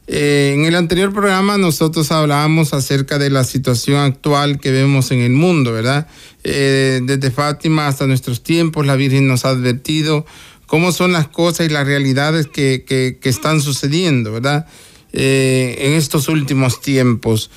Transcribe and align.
Eh, 0.07 0.53
en 0.55 0.67
el 0.67 0.75
anterior 0.75 1.15
programa 1.15 1.57
nosotros 1.57 2.13
hablábamos 2.13 2.75
acerca 2.75 3.19
de 3.19 3.31
la 3.31 3.43
situación 3.43 3.97
actual 3.97 4.61
que 4.61 4.71
vemos 4.71 5.11
en 5.13 5.21
el 5.21 5.33
mundo, 5.33 5.73
¿verdad? 5.73 6.09
Eh, 6.43 7.01
desde 7.05 7.31
Fátima 7.31 7.87
hasta 7.87 8.07
nuestros 8.07 8.43
tiempos, 8.43 8.85
la 8.85 8.97
Virgen 8.97 9.27
nos 9.27 9.47
ha 9.47 9.51
advertido 9.51 10.27
cómo 10.67 10.93
son 10.93 11.13
las 11.13 11.29
cosas 11.29 11.67
y 11.67 11.71
las 11.71 11.87
realidades 11.87 12.47
que, 12.49 12.85
que, 12.87 13.29
están 13.29 13.63
sucediendo, 13.63 14.33
¿verdad? 14.33 14.67
Eh, 15.15 15.77
en 15.79 15.93
estos 15.95 16.29
últimos 16.29 16.81
tiempos, 16.83 17.51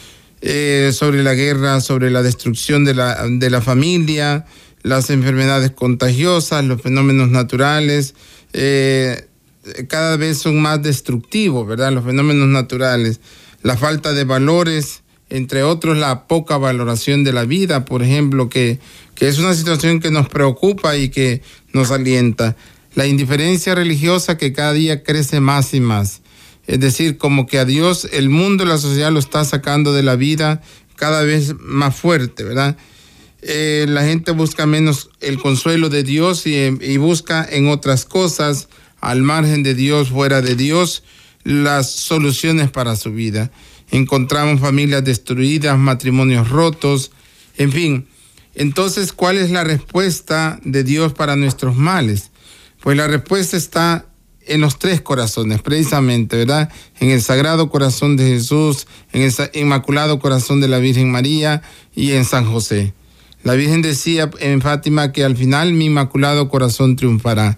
sobre 0.92 1.24
la 1.24 1.34
guerra, 1.34 1.82
sobre 1.82 2.12
la 2.12 2.22
destrucción 2.22 2.86
de 2.86 2.94
la, 2.94 3.28
de 3.28 3.50
la 3.50 3.60
familia, 3.60 4.46
las 4.84 5.10
enfermedades 5.10 5.72
contagiosas, 5.72 6.64
los 6.64 6.82
fenómenos 6.82 7.30
naturales, 7.30 8.14
cada 9.88 10.18
vez 10.18 10.38
son 10.38 10.62
más 10.62 10.82
destructivos, 10.82 11.68
¿verdad? 11.68 11.92
Los 11.92 12.06
fenómenos 12.06 12.48
naturales, 12.48 13.20
la 13.64 13.78
falta 13.78 14.14
de 14.14 14.24
valores, 14.24 15.02
entre 15.30 15.64
otros 15.64 15.98
la 15.98 16.28
poca 16.28 16.58
valoración 16.58 17.24
de 17.24 17.34
la 17.34 17.46
vida, 17.46 17.86
por 17.86 18.04
ejemplo, 18.04 18.50
que, 18.50 18.80
que 19.16 19.28
es 19.28 19.40
una 19.40 19.54
situación 19.54 20.00
que 20.00 20.12
nos 20.12 20.30
preocupa 20.30 20.96
y 20.98 21.10
que 21.10 21.42
nos 21.74 21.92
alienta. 21.92 22.56
La 22.96 23.06
indiferencia 23.06 23.76
religiosa 23.76 24.38
que 24.38 24.54
cada 24.54 24.74
día 24.74 25.04
crece 25.04 25.40
más 25.40 25.74
y 25.74 25.80
más. 25.80 26.22
Es 26.66 26.80
decir, 26.80 27.18
como 27.18 27.46
que 27.48 27.60
a 27.60 27.66
Dios 27.66 28.08
el 28.12 28.30
mundo 28.30 28.64
y 28.64 28.68
la 28.68 28.78
sociedad 28.78 29.12
lo 29.12 29.20
está 29.20 29.46
sacando 29.46 29.94
de 29.94 30.04
la 30.04 30.16
vida 30.16 30.62
cada 30.96 31.24
vez 31.24 31.56
más 31.60 31.96
fuerte, 31.96 32.44
¿verdad? 32.44 32.78
Eh, 33.42 33.86
la 33.88 34.04
gente 34.04 34.32
busca 34.32 34.66
menos 34.66 35.10
el 35.22 35.40
consuelo 35.40 35.90
de 35.90 36.04
Dios 36.04 36.48
y, 36.48 36.56
y 36.56 36.98
busca 36.98 37.48
en 37.50 37.70
otras 37.70 38.04
cosas 38.04 38.68
al 39.08 39.22
margen 39.22 39.64
de 39.64 39.74
Dios, 39.74 40.10
fuera 40.10 40.42
de 40.42 40.58
Dios, 40.58 41.02
las 41.46 41.90
soluciones 41.90 42.70
para 42.70 42.98
su 42.98 43.14
vida. 43.14 43.52
Encontramos 43.90 44.60
familias 44.60 45.02
destruidas, 45.06 45.78
matrimonios 45.78 46.50
rotos, 46.50 47.12
en 47.58 47.72
fin. 47.72 48.08
Entonces, 48.54 49.14
¿cuál 49.14 49.38
es 49.38 49.50
la 49.50 49.64
respuesta 49.64 50.60
de 50.66 50.84
Dios 50.84 51.14
para 51.14 51.38
nuestros 51.38 51.78
males? 51.78 52.32
Pues 52.82 52.98
la 52.98 53.08
respuesta 53.08 53.56
está 53.56 54.06
en 54.46 54.60
los 54.60 54.78
tres 54.78 55.00
corazones, 55.00 55.62
precisamente, 55.62 56.36
¿verdad? 56.36 56.70
En 57.00 57.10
el 57.10 57.22
Sagrado 57.22 57.70
Corazón 57.70 58.18
de 58.18 58.28
Jesús, 58.28 58.88
en 59.14 59.22
el 59.22 59.34
Inmaculado 59.54 60.20
Corazón 60.20 60.60
de 60.60 60.68
la 60.68 60.80
Virgen 60.80 61.10
María 61.10 61.62
y 61.96 62.12
en 62.12 62.26
San 62.26 62.44
José. 62.44 62.94
La 63.44 63.54
Virgen 63.54 63.82
decía 63.82 64.30
en 64.42 64.62
Fátima 64.62 65.14
que 65.14 65.24
al 65.24 65.38
final 65.38 65.72
mi 65.72 65.86
Inmaculado 65.86 66.50
Corazón 66.50 66.98
triunfará. 66.98 67.58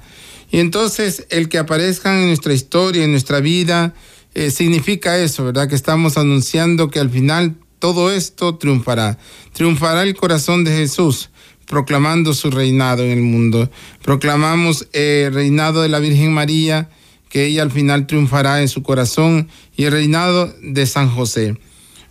Y 0.52 0.60
entonces 0.60 1.26
el 1.30 1.50
que 1.50 1.58
aparezcan 1.58 2.18
en 2.20 2.28
nuestra 2.28 2.54
historia, 2.54 3.04
en 3.04 3.12
nuestra 3.12 3.40
vida, 3.40 3.94
eh, 4.34 4.52
significa 4.52 5.18
eso, 5.18 5.46
¿verdad? 5.46 5.68
Que 5.68 5.76
estamos 5.76 6.18
anunciando 6.18 6.90
que 6.90 7.00
al 7.00 7.10
final 7.10 7.56
todo 7.80 8.12
esto 8.12 8.56
triunfará. 8.56 9.18
Triunfará 9.54 10.04
el 10.04 10.16
corazón 10.16 10.64
de 10.64 10.72
Jesús, 10.72 11.30
proclamando 11.66 12.34
su 12.34 12.52
reinado 12.52 13.04
en 13.04 13.12
el 13.12 13.22
mundo. 13.22 13.70
Proclamamos 14.04 14.88
eh, 14.94 15.26
el 15.28 15.34
reinado 15.34 15.82
de 15.82 15.90
la 15.90 16.00
Virgen 16.00 16.34
María, 16.34 16.90
que 17.30 17.46
ella 17.46 17.62
al 17.62 17.72
final 17.72 18.08
triunfará 18.08 18.62
en 18.62 18.68
su 18.68 18.84
corazón, 18.84 19.50
y 19.76 19.86
el 19.86 19.92
reinado 19.92 20.54
de 20.62 20.86
San 20.86 21.10
José. 21.10 21.58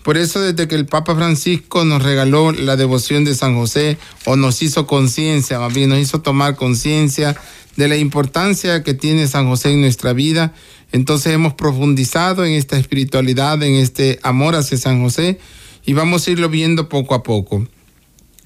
Por 0.08 0.16
eso 0.16 0.40
desde 0.40 0.68
que 0.68 0.74
el 0.74 0.86
Papa 0.86 1.14
Francisco 1.14 1.84
nos 1.84 2.02
regaló 2.02 2.50
la 2.52 2.76
devoción 2.76 3.26
de 3.26 3.34
San 3.34 3.56
José, 3.56 3.98
o 4.24 4.36
nos 4.36 4.62
hizo 4.62 4.86
conciencia, 4.86 5.58
más 5.58 5.74
bien 5.74 5.90
nos 5.90 5.98
hizo 5.98 6.22
tomar 6.22 6.56
conciencia 6.56 7.36
de 7.76 7.88
la 7.88 7.96
importancia 7.98 8.82
que 8.82 8.94
tiene 8.94 9.28
San 9.28 9.46
José 9.50 9.72
en 9.72 9.82
nuestra 9.82 10.14
vida. 10.14 10.54
Entonces 10.92 11.34
hemos 11.34 11.52
profundizado 11.52 12.46
en 12.46 12.54
esta 12.54 12.78
espiritualidad, 12.78 13.62
en 13.62 13.74
este 13.74 14.18
amor 14.22 14.54
hacia 14.54 14.78
San 14.78 15.02
José 15.02 15.40
y 15.84 15.92
vamos 15.92 16.26
a 16.26 16.30
irlo 16.30 16.48
viendo 16.48 16.88
poco 16.88 17.14
a 17.14 17.22
poco. 17.22 17.68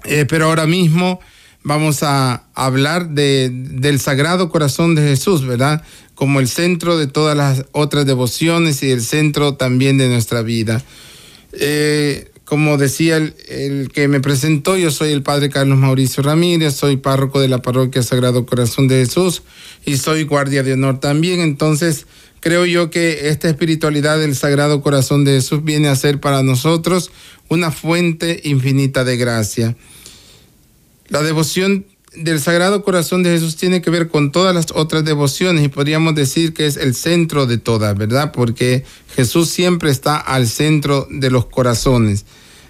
Eh, 0.03 0.27
pero 0.29 0.47
ahora 0.47 0.67
mismo 0.67 1.21
vamos 1.63 2.03
a 2.03 2.43
hablar 2.55 3.11
de, 3.11 3.51
del 3.53 4.01
Sagrado 4.01 4.51
Corazón 4.51 4.97
de 4.97 5.03
Jesús, 5.03 5.47
¿verdad? 5.47 5.85
Como 6.17 6.41
el 6.41 6.49
centro 6.49 6.99
de 6.99 7.07
todas 7.07 7.37
las 7.37 7.67
otras 7.71 8.05
devociones 8.05 8.83
y 8.83 8.91
el 8.91 9.01
centro 9.01 9.55
también 9.55 9.97
de 9.97 10.09
nuestra 10.09 10.43
vida. 10.43 10.83
Eh, 11.53 12.29
como 12.45 12.77
decía 12.77 13.17
el, 13.17 13.89
que 13.95 14.09
me 14.09 14.21
presentó, 14.21 14.77
yo 14.77 14.91
soy 14.91 15.11
el 15.13 15.23
padre 15.23 15.49
Carlos 15.49 15.79
Mauricio 15.79 16.23
Ramírez, 16.23 16.75
soy 16.75 16.97
párroco 16.97 17.41
de 17.41 17.49
la 17.49 17.63
parroquia 17.63 18.03
Sagrado 18.03 18.45
Corazón 18.45 18.89
de 18.89 18.97
Jesús 18.97 19.43
y 19.87 19.97
soy 19.97 20.25
guardia 20.25 20.63
de 20.63 20.75
honor 20.75 21.01
también. 21.01 21.41
Entonces, 21.41 22.07
creo 22.41 22.67
yo 22.67 22.91
que 22.91 23.29
esta 23.29 23.49
espiritualidad 23.49 24.19
del 24.19 24.37
Sagrado 24.37 24.83
Corazón 24.83 25.25
de 25.25 25.33
Jesús 25.33 25.65
viene 25.65 25.89
a 25.89 25.97
ser 25.97 26.21
para 26.21 26.43
nosotros 26.43 27.11
una 27.49 27.71
fuente 27.71 28.41
infinita 28.45 29.05
de 29.05 29.17
gracia. 29.17 29.77
La 31.09 31.23
devoción 31.23 31.87
del 32.15 32.41
Sagrado 32.41 32.83
Corazón 32.83 33.23
de 33.23 33.31
Jesús 33.31 33.57
tiene 33.57 33.81
que 33.81 33.91
ver 33.91 34.09
con 34.09 34.33
todas 34.33 34.55
las 34.55 34.67
otras 34.75 35.05
devociones 35.05 35.65
y 35.65 35.69
podríamos 35.69 36.15
decir 36.15 36.53
que 36.53 36.67
es 36.67 36.77
el 36.77 36.95
centro 36.95 37.47
de 37.47 37.59
todas, 37.59 37.97
¿verdad? 37.97 38.33
Porque 38.33 38.85
Jesús 39.15 39.49
siempre 39.49 39.91
está 39.91 40.17
al 40.17 40.47
centro 40.47 41.07
de 41.11 41.31
los 41.31 41.47
corazones. 41.47 42.25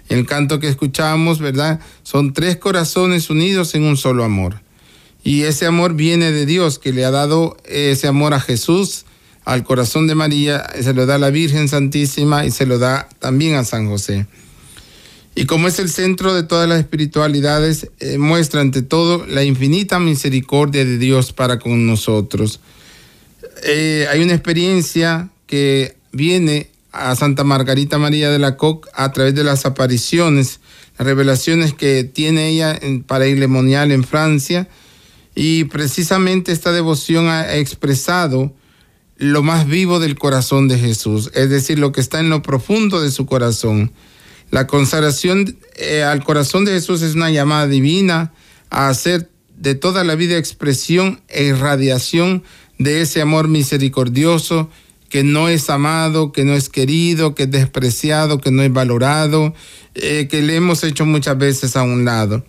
El 0.09 0.25
canto 0.25 0.59
que 0.59 0.67
escuchamos, 0.67 1.39
¿verdad? 1.39 1.79
Son 2.03 2.33
tres 2.33 2.57
corazones 2.57 3.29
unidos 3.29 3.75
en 3.75 3.83
un 3.83 3.97
solo 3.97 4.23
amor. 4.23 4.61
Y 5.23 5.43
ese 5.43 5.65
amor 5.65 5.93
viene 5.93 6.31
de 6.31 6.45
Dios, 6.45 6.79
que 6.79 6.91
le 6.91 7.05
ha 7.05 7.11
dado 7.11 7.57
ese 7.65 8.07
amor 8.07 8.33
a 8.33 8.41
Jesús, 8.41 9.05
al 9.45 9.63
corazón 9.63 10.07
de 10.07 10.15
María, 10.15 10.65
se 10.81 10.93
lo 10.93 11.05
da 11.05 11.15
a 11.15 11.19
la 11.19 11.29
Virgen 11.29 11.67
Santísima 11.67 12.45
y 12.45 12.51
se 12.51 12.65
lo 12.65 12.77
da 12.77 13.09
también 13.19 13.55
a 13.55 13.63
San 13.63 13.87
José. 13.87 14.25
Y 15.35 15.45
como 15.45 15.67
es 15.67 15.79
el 15.79 15.89
centro 15.89 16.33
de 16.33 16.43
todas 16.43 16.69
las 16.69 16.79
espiritualidades, 16.79 17.89
eh, 17.99 18.17
muestra 18.17 18.61
ante 18.61 18.83
todo 18.83 19.25
la 19.25 19.43
infinita 19.43 19.99
misericordia 19.99 20.85
de 20.85 20.97
Dios 20.97 21.33
para 21.33 21.57
con 21.57 21.87
nosotros. 21.87 22.59
Eh, 23.63 24.07
hay 24.11 24.21
una 24.21 24.33
experiencia 24.33 25.29
que 25.47 25.95
viene 26.11 26.69
a 26.91 27.15
Santa 27.15 27.43
Margarita 27.43 27.97
María 27.97 28.29
de 28.29 28.37
la 28.37 28.57
Coque 28.57 28.89
a 28.93 29.11
través 29.11 29.33
de 29.33 29.43
las 29.43 29.65
apariciones, 29.65 30.59
las 30.99 31.07
revelaciones 31.07 31.73
que 31.73 32.03
tiene 32.03 32.49
ella 32.49 32.79
para 33.07 33.27
Ilemonial 33.27 33.91
en 33.91 34.03
Francia. 34.03 34.67
Y 35.33 35.63
precisamente 35.63 36.51
esta 36.51 36.71
devoción 36.71 37.27
ha 37.27 37.55
expresado 37.55 38.53
lo 39.17 39.41
más 39.41 39.65
vivo 39.65 39.99
del 39.99 40.17
corazón 40.17 40.67
de 40.67 40.77
Jesús, 40.77 41.31
es 41.33 41.49
decir, 41.49 41.79
lo 41.79 41.91
que 41.91 42.01
está 42.01 42.19
en 42.19 42.29
lo 42.29 42.43
profundo 42.43 43.01
de 43.01 43.09
su 43.09 43.25
corazón. 43.25 43.91
La 44.53 44.67
consagración 44.67 45.57
eh, 45.77 46.03
al 46.03 46.23
corazón 46.23 46.63
de 46.63 46.73
Jesús 46.73 47.01
es 47.01 47.15
una 47.15 47.31
llamada 47.31 47.65
divina 47.65 48.33
a 48.69 48.87
hacer 48.87 49.31
de 49.57 49.73
toda 49.73 50.03
la 50.03 50.13
vida 50.13 50.37
expresión 50.37 51.23
e 51.27 51.45
irradiación 51.45 52.43
de 52.77 53.01
ese 53.01 53.19
amor 53.19 53.47
misericordioso 53.47 54.69
que 55.09 55.23
no 55.23 55.49
es 55.49 55.71
amado, 55.71 56.31
que 56.31 56.45
no 56.45 56.53
es 56.53 56.69
querido, 56.69 57.33
que 57.33 57.43
es 57.43 57.51
despreciado, 57.51 58.39
que 58.39 58.51
no 58.51 58.61
es 58.61 58.71
valorado, 58.71 59.55
eh, 59.95 60.27
que 60.29 60.43
le 60.43 60.55
hemos 60.55 60.83
hecho 60.83 61.07
muchas 61.07 61.35
veces 61.39 61.75
a 61.75 61.81
un 61.81 62.05
lado. 62.05 62.45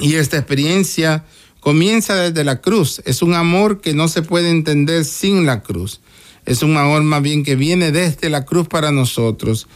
Y 0.00 0.14
esta 0.14 0.36
experiencia 0.36 1.24
comienza 1.60 2.16
desde 2.16 2.42
la 2.42 2.60
cruz. 2.60 3.00
Es 3.04 3.22
un 3.22 3.34
amor 3.34 3.80
que 3.80 3.94
no 3.94 4.08
se 4.08 4.22
puede 4.22 4.50
entender 4.50 5.04
sin 5.04 5.46
la 5.46 5.62
cruz. 5.62 6.00
Es 6.44 6.64
un 6.64 6.76
amor 6.76 7.04
más 7.04 7.22
bien 7.22 7.44
que 7.44 7.54
viene 7.54 7.92
desde 7.92 8.30
la 8.30 8.44
cruz 8.44 8.66
para 8.66 8.90
nosotros. 8.90 9.68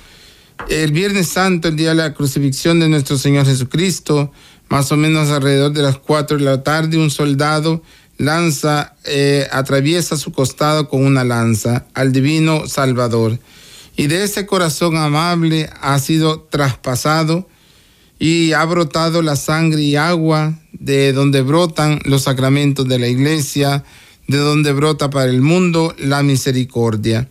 El 0.66 0.92
Viernes 0.92 1.28
Santo, 1.28 1.68
el 1.68 1.76
día 1.76 1.90
de 1.90 1.94
la 1.94 2.14
crucifixión 2.14 2.80
de 2.80 2.88
nuestro 2.88 3.16
Señor 3.16 3.46
Jesucristo, 3.46 4.32
más 4.68 4.92
o 4.92 4.96
menos 4.96 5.30
alrededor 5.30 5.72
de 5.72 5.82
las 5.82 5.98
4 5.98 6.36
de 6.36 6.44
la 6.44 6.62
tarde, 6.62 6.98
un 6.98 7.10
soldado 7.10 7.82
lanza, 8.18 8.94
eh, 9.04 9.46
atraviesa 9.50 10.16
su 10.16 10.32
costado 10.32 10.88
con 10.88 11.04
una 11.04 11.24
lanza 11.24 11.86
al 11.94 12.12
divino 12.12 12.66
Salvador. 12.66 13.38
Y 13.96 14.08
de 14.08 14.24
ese 14.24 14.44
corazón 14.44 14.96
amable 14.96 15.70
ha 15.80 15.98
sido 15.98 16.40
traspasado 16.40 17.48
y 18.18 18.52
ha 18.52 18.64
brotado 18.64 19.22
la 19.22 19.36
sangre 19.36 19.82
y 19.82 19.96
agua 19.96 20.58
de 20.72 21.12
donde 21.12 21.40
brotan 21.42 22.00
los 22.04 22.22
sacramentos 22.22 22.86
de 22.86 22.98
la 22.98 23.08
iglesia, 23.08 23.84
de 24.26 24.36
donde 24.36 24.72
brota 24.72 25.08
para 25.08 25.30
el 25.30 25.40
mundo 25.40 25.94
la 25.98 26.22
misericordia. 26.22 27.28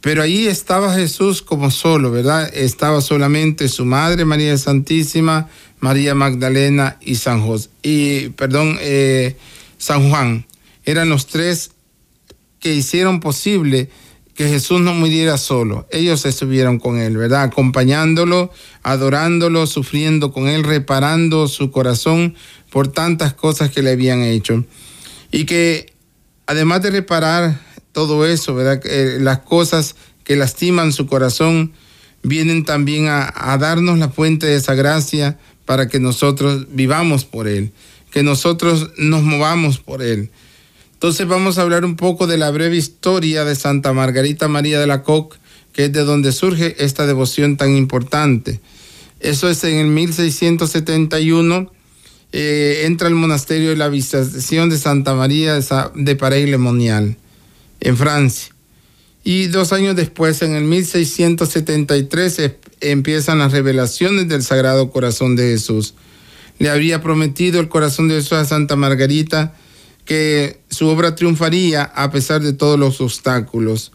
Pero 0.00 0.22
ahí 0.22 0.46
estaba 0.46 0.94
Jesús 0.94 1.42
como 1.42 1.70
solo, 1.70 2.10
¿verdad? 2.10 2.50
Estaba 2.54 3.00
solamente 3.00 3.68
su 3.68 3.84
madre 3.84 4.24
María 4.24 4.56
Santísima, 4.56 5.48
María 5.78 6.14
Magdalena 6.14 6.96
y 7.00 7.16
San 7.16 7.42
José, 7.42 7.68
y 7.82 8.30
perdón, 8.30 8.78
eh, 8.80 9.36
San 9.78 10.08
Juan. 10.10 10.46
Eran 10.84 11.08
los 11.08 11.26
tres 11.26 11.72
que 12.60 12.74
hicieron 12.74 13.20
posible 13.20 13.90
que 14.34 14.48
Jesús 14.48 14.80
no 14.80 14.94
muriera 14.94 15.36
solo. 15.36 15.86
Ellos 15.90 16.24
estuvieron 16.24 16.78
con 16.78 16.98
él, 16.98 17.16
¿verdad? 17.18 17.42
Acompañándolo, 17.42 18.50
adorándolo, 18.82 19.66
sufriendo 19.66 20.32
con 20.32 20.48
él, 20.48 20.64
reparando 20.64 21.46
su 21.46 21.70
corazón 21.70 22.34
por 22.70 22.88
tantas 22.88 23.34
cosas 23.34 23.70
que 23.70 23.82
le 23.82 23.90
habían 23.90 24.22
hecho. 24.22 24.64
Y 25.30 25.44
que 25.44 25.92
además 26.46 26.80
de 26.82 26.90
reparar 26.90 27.60
todo 27.92 28.26
eso, 28.26 28.54
¿verdad? 28.54 28.80
Eh, 28.84 29.18
las 29.20 29.40
cosas 29.40 29.96
que 30.24 30.36
lastiman 30.36 30.92
su 30.92 31.06
corazón 31.06 31.72
vienen 32.22 32.64
también 32.64 33.08
a, 33.08 33.56
darnos 33.58 33.98
la 33.98 34.10
fuente 34.10 34.46
de 34.46 34.56
esa 34.56 34.74
gracia 34.74 35.38
para 35.64 35.88
que 35.88 36.00
nosotros 36.00 36.66
vivamos 36.70 37.24
por 37.24 37.48
Él, 37.48 37.72
que 38.10 38.22
nosotros 38.22 38.90
nos 38.96 39.22
movamos 39.22 39.78
por 39.78 40.02
Él. 40.02 40.30
Entonces 40.94 41.26
vamos 41.26 41.58
a 41.58 41.62
hablar 41.62 41.84
un 41.84 41.96
poco 41.96 42.26
de 42.26 42.36
la 42.36 42.50
breve 42.50 42.76
historia 42.76 43.44
de 43.44 43.54
Santa 43.54 43.92
Margarita 43.92 44.48
María 44.48 44.78
de 44.78 44.86
la 44.86 45.02
Coque, 45.02 45.38
que 45.72 45.86
es 45.86 45.92
de 45.92 46.04
donde 46.04 46.32
surge 46.32 46.76
esta 46.84 47.06
devoción 47.06 47.56
tan 47.56 47.74
importante. 47.76 48.60
Eso 49.20 49.48
es 49.48 49.64
en 49.64 49.76
el 49.76 49.86
1671, 49.86 51.72
eh, 52.32 52.82
entra 52.84 53.08
al 53.08 53.14
monasterio 53.14 53.70
de 53.70 53.76
la 53.76 53.88
Visitación 53.88 54.68
de 54.70 54.78
Santa 54.78 55.14
María 55.14 55.58
de 55.94 56.16
Paray-le-Monial, 56.16 57.16
en 57.80 57.96
Francia. 57.96 58.54
Y 59.22 59.46
dos 59.48 59.72
años 59.72 59.96
después, 59.96 60.40
en 60.42 60.54
el 60.54 60.64
1673, 60.64 62.52
empiezan 62.80 63.38
las 63.38 63.52
revelaciones 63.52 64.28
del 64.28 64.42
Sagrado 64.42 64.90
Corazón 64.90 65.36
de 65.36 65.50
Jesús. 65.50 65.94
Le 66.58 66.70
había 66.70 67.02
prometido 67.02 67.60
el 67.60 67.68
corazón 67.68 68.08
de 68.08 68.16
Jesús 68.16 68.32
a 68.32 68.44
Santa 68.44 68.76
Margarita 68.76 69.54
que 70.04 70.60
su 70.70 70.88
obra 70.88 71.14
triunfaría 71.14 71.82
a 71.82 72.10
pesar 72.10 72.42
de 72.42 72.52
todos 72.52 72.78
los 72.78 73.00
obstáculos. 73.00 73.92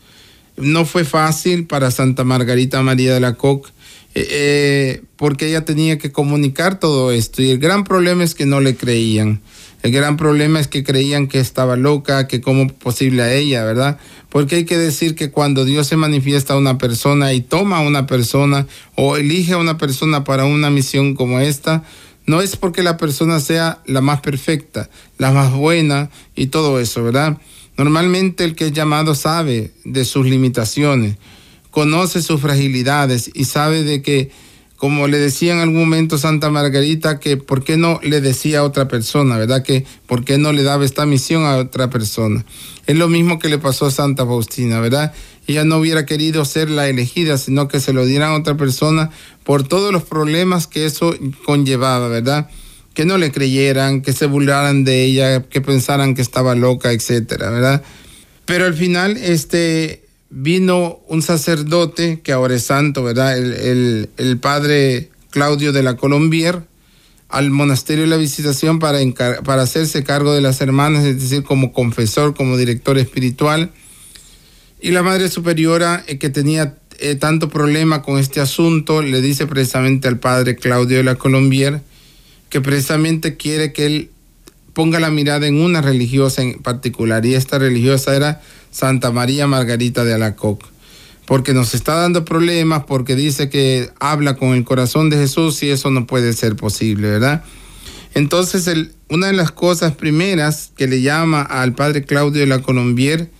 No 0.57 0.85
fue 0.85 1.03
fácil 1.03 1.67
para 1.67 1.91
Santa 1.91 2.23
Margarita 2.23 2.81
María 2.81 3.13
de 3.13 3.19
la 3.19 3.33
Coque 3.33 3.69
eh, 4.15 4.27
eh, 4.29 5.01
porque 5.17 5.49
ella 5.49 5.65
tenía 5.65 5.97
que 5.97 6.13
comunicar 6.13 6.79
todo 6.79 7.11
esto 7.11 7.41
y 7.41 7.49
el 7.49 7.59
gran 7.59 7.83
problema 7.83 8.23
es 8.23 8.33
que 8.33 8.45
no 8.45 8.61
le 8.61 8.75
creían. 8.75 9.41
El 9.83 9.91
gran 9.91 10.17
problema 10.17 10.59
es 10.59 10.67
que 10.67 10.83
creían 10.83 11.27
que 11.27 11.39
estaba 11.39 11.75
loca, 11.75 12.27
que 12.27 12.41
cómo 12.41 12.67
posible 12.67 13.21
a 13.21 13.33
ella, 13.33 13.63
¿verdad? 13.63 13.99
Porque 14.29 14.55
hay 14.55 14.65
que 14.65 14.77
decir 14.77 15.15
que 15.15 15.29
cuando 15.29 15.63
Dios 15.63 15.87
se 15.87 15.95
manifiesta 15.95 16.53
a 16.53 16.57
una 16.57 16.77
persona 16.77 17.33
y 17.33 17.41
toma 17.41 17.77
a 17.77 17.81
una 17.81 18.07
persona 18.07 18.65
o 18.95 19.17
elige 19.17 19.53
a 19.53 19.57
una 19.57 19.77
persona 19.77 20.23
para 20.23 20.45
una 20.45 20.69
misión 20.69 21.13
como 21.13 21.39
esta, 21.39 21.83
no 22.25 22.41
es 22.41 22.55
porque 22.55 22.83
la 22.83 22.97
persona 22.97 23.39
sea 23.39 23.81
la 23.85 24.01
más 24.01 24.21
perfecta, 24.21 24.89
la 25.17 25.31
más 25.31 25.53
buena 25.53 26.09
y 26.35 26.47
todo 26.47 26.79
eso, 26.79 27.03
¿verdad? 27.03 27.37
Normalmente 27.77 28.43
el 28.43 28.55
que 28.55 28.67
es 28.67 28.73
llamado 28.73 29.15
sabe 29.15 29.71
de 29.83 30.05
sus 30.05 30.25
limitaciones, 30.25 31.17
conoce 31.71 32.21
sus 32.21 32.41
fragilidades 32.41 33.29
y 33.33 33.45
sabe 33.45 33.83
de 33.83 34.01
que, 34.01 34.31
como 34.75 35.07
le 35.07 35.17
decía 35.17 35.53
en 35.53 35.59
algún 35.59 35.79
momento 35.79 36.17
Santa 36.17 36.49
Margarita, 36.49 37.19
que 37.19 37.37
por 37.37 37.63
qué 37.63 37.77
no 37.77 37.99
le 38.03 38.21
decía 38.21 38.59
a 38.59 38.63
otra 38.63 38.87
persona, 38.87 39.37
¿verdad? 39.37 39.63
Que 39.63 39.85
por 40.05 40.25
qué 40.25 40.37
no 40.37 40.51
le 40.51 40.63
daba 40.63 40.85
esta 40.85 41.05
misión 41.05 41.43
a 41.45 41.57
otra 41.57 41.89
persona. 41.89 42.45
Es 42.85 42.97
lo 42.97 43.07
mismo 43.07 43.39
que 43.39 43.49
le 43.49 43.57
pasó 43.57 43.87
a 43.87 43.91
Santa 43.91 44.25
Faustina, 44.25 44.79
¿verdad? 44.79 45.13
ella 45.47 45.63
no 45.63 45.77
hubiera 45.77 46.05
querido 46.05 46.43
ser 46.45 46.69
la 46.69 46.87
elegida, 46.87 47.37
sino 47.37 47.67
que 47.67 47.79
se 47.79 47.93
lo 47.93 48.05
dieran 48.05 48.31
a 48.31 48.35
otra 48.35 48.57
persona 48.57 49.11
por 49.43 49.67
todos 49.67 49.91
los 49.91 50.03
problemas 50.03 50.67
que 50.67 50.85
eso 50.85 51.15
conllevaba, 51.45 52.07
¿verdad? 52.07 52.49
Que 52.93 53.05
no 53.05 53.17
le 53.17 53.31
creyeran, 53.31 54.01
que 54.01 54.13
se 54.13 54.25
burlaran 54.25 54.83
de 54.83 55.03
ella, 55.03 55.43
que 55.43 55.61
pensaran 55.61 56.15
que 56.15 56.21
estaba 56.21 56.55
loca, 56.55 56.91
etcétera, 56.91 57.49
¿verdad? 57.51 57.83
Pero 58.45 58.65
al 58.65 58.73
final, 58.73 59.17
este, 59.17 60.04
vino 60.29 60.99
un 61.07 61.21
sacerdote 61.21 62.21
que 62.21 62.31
ahora 62.31 62.55
es 62.55 62.63
santo, 62.63 63.03
¿verdad? 63.03 63.37
El, 63.37 64.09
el 64.17 64.37
padre 64.39 65.09
Claudio 65.29 65.71
de 65.71 65.83
la 65.83 65.95
Colombier 65.95 66.63
al 67.29 67.49
monasterio 67.49 68.03
de 68.03 68.09
la 68.09 68.17
visitación 68.17 68.79
para, 68.79 68.99
para 69.43 69.63
hacerse 69.63 70.03
cargo 70.03 70.33
de 70.33 70.41
las 70.41 70.61
hermanas, 70.61 71.03
es 71.05 71.21
decir, 71.21 71.43
como 71.43 71.73
confesor, 71.73 72.33
como 72.35 72.55
director 72.55 72.97
espiritual 72.97 73.71
y 74.85 74.91
la 74.91 75.01
Madre 75.01 75.29
Superiora, 75.29 76.03
eh, 76.07 76.19
que 76.19 76.29
tenía 76.29 76.77
eh, 76.99 77.15
tanto 77.15 77.49
problema 77.49 78.03
con 78.03 78.19
este 78.19 78.39
asunto, 78.39 79.01
le 79.01 79.19
dice 79.19 79.47
precisamente 79.47 80.07
al 80.07 80.19
padre 80.19 80.55
Claudio 80.55 80.97
de 80.97 81.03
la 81.03 81.15
Colombier 81.15 81.81
que 82.49 82.61
precisamente 82.61 83.35
quiere 83.35 83.73
que 83.73 83.87
él 83.87 84.11
ponga 84.73 84.99
la 84.99 85.09
mirada 85.09 85.47
en 85.47 85.59
una 85.59 85.81
religiosa 85.81 86.43
en 86.43 86.61
particular. 86.61 87.25
Y 87.25 87.33
esta 87.33 87.57
religiosa 87.57 88.15
era 88.15 88.43
Santa 88.75 89.09
María 89.09 89.47
Margarita 89.47 90.03
de 90.03 90.13
Alacoc. 90.13 90.61
Porque 91.25 91.53
nos 91.53 91.73
está 91.73 91.95
dando 91.95 92.25
problemas, 92.25 92.83
porque 92.83 93.15
dice 93.15 93.47
que 93.47 93.89
habla 94.01 94.35
con 94.35 94.49
el 94.49 94.65
corazón 94.65 95.09
de 95.09 95.15
Jesús 95.15 95.63
y 95.63 95.69
eso 95.69 95.91
no 95.91 96.05
puede 96.05 96.33
ser 96.33 96.57
posible, 96.57 97.09
¿verdad? 97.09 97.45
Entonces, 98.13 98.69
una 99.09 99.27
de 99.27 99.33
las 99.33 99.51
cosas 99.51 99.95
primeras 99.95 100.71
que 100.75 100.87
le 100.87 101.01
llama 101.01 101.41
al 101.41 101.73
padre 101.73 102.03
Claudio 102.03 102.41
de 102.41 102.47
la 102.47 102.61
Colombier 102.61 103.31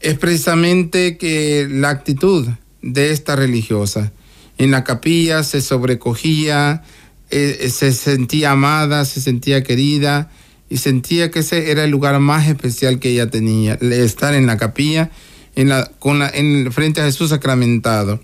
es 0.00 0.18
precisamente 0.18 1.16
que 1.16 1.68
la 1.70 1.90
actitud 1.90 2.48
de 2.82 3.12
esta 3.12 3.36
religiosa. 3.36 4.10
En 4.58 4.72
la 4.72 4.82
capilla 4.82 5.44
se 5.44 5.60
sobrecogía, 5.60 6.82
eh, 7.30 7.70
se 7.72 7.92
sentía 7.92 8.50
amada, 8.50 9.04
se 9.04 9.20
sentía 9.20 9.62
querida 9.62 10.28
y 10.68 10.78
sentía 10.78 11.30
que 11.30 11.40
ese 11.40 11.70
era 11.70 11.84
el 11.84 11.90
lugar 11.90 12.18
más 12.20 12.48
especial 12.48 12.98
que 12.98 13.10
ella 13.10 13.30
tenía, 13.30 13.74
estar 13.74 14.34
en 14.34 14.46
la 14.46 14.56
capilla, 14.56 15.10
en 15.54 15.68
la, 15.68 15.90
con 15.98 16.18
la, 16.18 16.28
en, 16.28 16.70
frente 16.72 17.00
a 17.00 17.04
Jesús 17.04 17.30
sacramentado. 17.30 18.20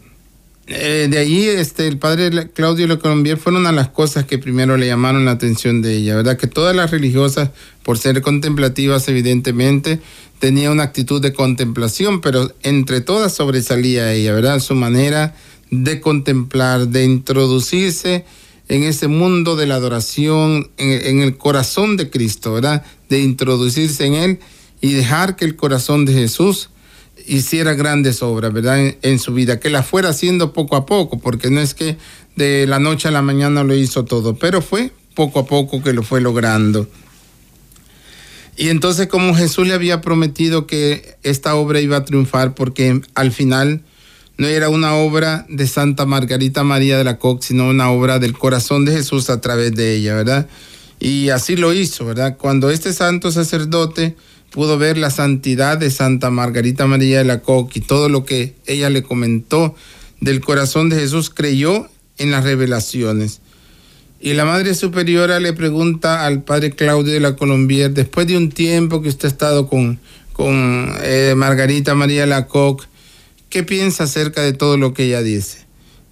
Eh, 0.68 1.08
de 1.10 1.18
ahí 1.18 1.44
este, 1.44 1.88
el 1.88 1.98
padre 1.98 2.50
Claudio 2.50 2.86
Le 2.86 2.98
Colombier 2.98 3.36
fueron 3.36 3.66
a 3.66 3.72
las 3.72 3.88
cosas 3.88 4.26
que 4.26 4.38
primero 4.38 4.76
le 4.76 4.86
llamaron 4.86 5.24
la 5.24 5.32
atención 5.32 5.82
de 5.82 5.96
ella, 5.96 6.16
¿verdad? 6.16 6.36
Que 6.36 6.46
todas 6.46 6.74
las 6.74 6.90
religiosas, 6.90 7.50
por 7.82 7.98
ser 7.98 8.22
contemplativas 8.22 9.08
evidentemente, 9.08 10.00
tenía 10.38 10.70
una 10.70 10.84
actitud 10.84 11.20
de 11.20 11.32
contemplación, 11.32 12.20
pero 12.20 12.52
entre 12.62 13.00
todas 13.00 13.34
sobresalía 13.34 14.12
ella, 14.12 14.32
¿verdad? 14.32 14.60
Su 14.60 14.74
manera 14.74 15.34
de 15.70 16.00
contemplar, 16.00 16.88
de 16.88 17.05
introducirse 17.05 18.24
en 18.72 18.84
ese 18.84 19.06
mundo 19.06 19.55
de 19.55 19.67
la 19.67 19.74
adoración, 19.74 20.70
en, 20.79 21.20
el 21.20 21.36
corazón 21.36 21.98
de 21.98 22.08
Cristo, 22.08 22.55
¿verdad? 22.55 22.82
De 23.10 23.20
introducirse 23.20 24.06
en 24.06 24.14
él 24.14 24.41
y 24.81 24.94
dejar 24.94 25.36
que 25.36 25.44
el 25.44 25.56
corazón 25.56 26.06
de 26.06 26.14
Jesús 26.14 26.70
hiciera 27.26 27.74
grandes 27.74 28.22
obras, 28.22 28.50
¿verdad? 28.50 28.81
En, 28.81 28.96
en, 29.02 29.19
su 29.19 29.34
vida, 29.34 29.60
que 29.60 29.69
la 29.69 29.82
fuera 29.82 30.08
haciendo 30.08 30.55
poco 30.55 30.76
a 30.76 30.86
poco, 30.86 31.19
porque 31.19 31.50
no 31.50 31.60
es 31.60 31.74
que 31.74 31.98
de 32.34 32.67
la 32.67 32.79
noche 32.79 33.08
a 33.08 33.10
la 33.10 33.20
mañana 33.20 33.62
lo 33.62 33.74
hizo 33.74 34.06
todo, 34.06 34.36
pero 34.36 34.62
fue 34.62 34.91
poco 35.14 35.41
a 35.41 35.46
poco 35.46 35.82
que 35.82 35.93
lo 35.93 36.02
fue 36.02 36.22
logrando. 36.22 36.88
Y 38.56 38.70
entonces 38.70 39.06
como 39.06 39.34
Jesús 39.34 39.69
le 39.69 39.74
había 39.74 40.00
prometido 40.00 40.67
que 40.67 41.19
esta 41.22 41.56
obra 41.56 41.82
iba 41.82 41.98
a 41.98 42.05
triunfar 42.06 42.55
porque 42.55 43.02
al 43.14 43.32
final 43.32 43.82
no 44.39 44.46
era 44.46 44.69
una 44.69 44.94
obra 44.94 45.46
de 45.48 45.67
Santa 45.67 46.06
Margarita 46.06 46.65
María 46.65 46.98
de 46.98 47.05
la 47.05 47.19
Coque, 47.19 47.46
sino 47.46 47.69
una 47.69 47.91
obra 47.91 48.19
del 48.19 48.32
corazón 48.32 48.84
de 48.84 48.93
Jesús 48.93 49.31
a 49.31 49.41
través 49.41 49.74
de 49.74 49.94
ella, 49.94 50.15
¿verdad? 50.15 50.48
Y 50.98 51.31
así 51.31 51.56
lo 51.56 51.72
hizo, 51.72 52.06
¿verdad? 52.06 52.36
Cuando 52.36 52.70
este 52.70 52.93
santo 52.93 53.31
sacerdote 53.31 54.17
pudo 54.51 54.79
ver 54.79 54.98
la 54.98 55.10
santidad 55.10 55.79
de 55.79 55.91
Santa 55.91 56.31
Margarita 56.31 56.86
María 56.86 57.19
de 57.19 57.24
la 57.24 57.41
Coque 57.41 57.81
y 57.81 57.82
todo 57.82 58.08
lo 58.08 58.24
que 58.24 58.55
ella 58.67 58.91
le 58.91 59.03
comentó 59.03 59.74
del 60.20 60.41
corazón 60.41 60.89
de 60.89 60.96
Jesús, 60.96 61.31
creyó 61.31 61.89
en 62.19 62.31
las 62.31 62.44
revelaciones. 62.44 63.41
Y 64.20 64.34
la 64.34 64.44
Madre 64.44 64.74
Superiora 64.74 65.41
le 65.41 65.53
pregunta 65.53 66.24
al 66.24 66.44
Padre 66.44 66.70
Claudio 66.70 67.12
de 67.12 67.19
la 67.19 67.34
Colombier, 67.34 67.93
después 67.93 68.29
de 68.29 68.36
un 68.36 68.51
tiempo 68.51 69.03
que 69.03 69.08
usted 69.08 69.27
ha 69.27 69.32
estado 69.32 69.67
con, 69.67 69.98
con 70.32 70.94
eh, 71.03 71.34
Margarita 71.36 71.96
María 71.96 72.24
Lacoque, 72.27 72.84
¿qué 73.52 73.62
piensa 73.62 74.04
acerca 74.04 74.42
de 74.42 74.52
todo 74.52 74.76
lo 74.76 74.94
que 74.94 75.04
ella 75.04 75.22
dice? 75.22 75.58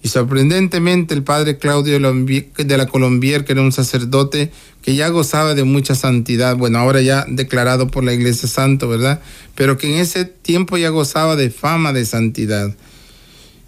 Y 0.01 0.07
sorprendentemente 0.07 1.13
el 1.13 1.23
Padre 1.23 1.57
Claudio 1.57 1.93
de 1.93 2.77
la 2.77 2.85
Colombier, 2.85 3.43
que 3.43 3.51
era 3.51 3.61
un 3.61 3.73
sacerdote 3.73 4.49
que 4.81 4.95
ya 4.95 5.09
gozaba 5.09 5.55
de 5.55 5.65
mucha 5.65 5.93
santidad, 5.93 6.55
bueno, 6.55 6.79
ahora 6.79 7.01
ya 7.01 7.25
declarado 7.27 7.87
por 7.87 8.05
la 8.05 8.13
Iglesia 8.13 8.47
Santo, 8.47 8.87
¿verdad? 8.87 9.19
Pero 9.55 9.77
que 9.77 9.93
en 9.93 9.99
ese 9.99 10.23
tiempo 10.23 10.77
ya 10.77 10.87
gozaba 10.87 11.35
de 11.35 11.49
fama 11.49 11.91
de 11.91 12.05
santidad 12.05 12.73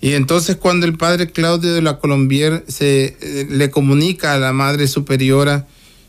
y 0.04 0.16
entonces 0.16 0.58
cuando 0.58 0.86
el 0.86 0.98
padre 0.98 1.32
Claudio 1.32 1.74
de 1.74 1.82
la 1.82 1.98
Colombier 1.98 2.66
se 2.68 3.16
eh, 3.22 3.48
le 3.50 3.70
comunica 3.70 4.34
a 4.34 4.38
la 4.38 4.52
Madre 4.52 4.88
Superiora, 4.88 5.66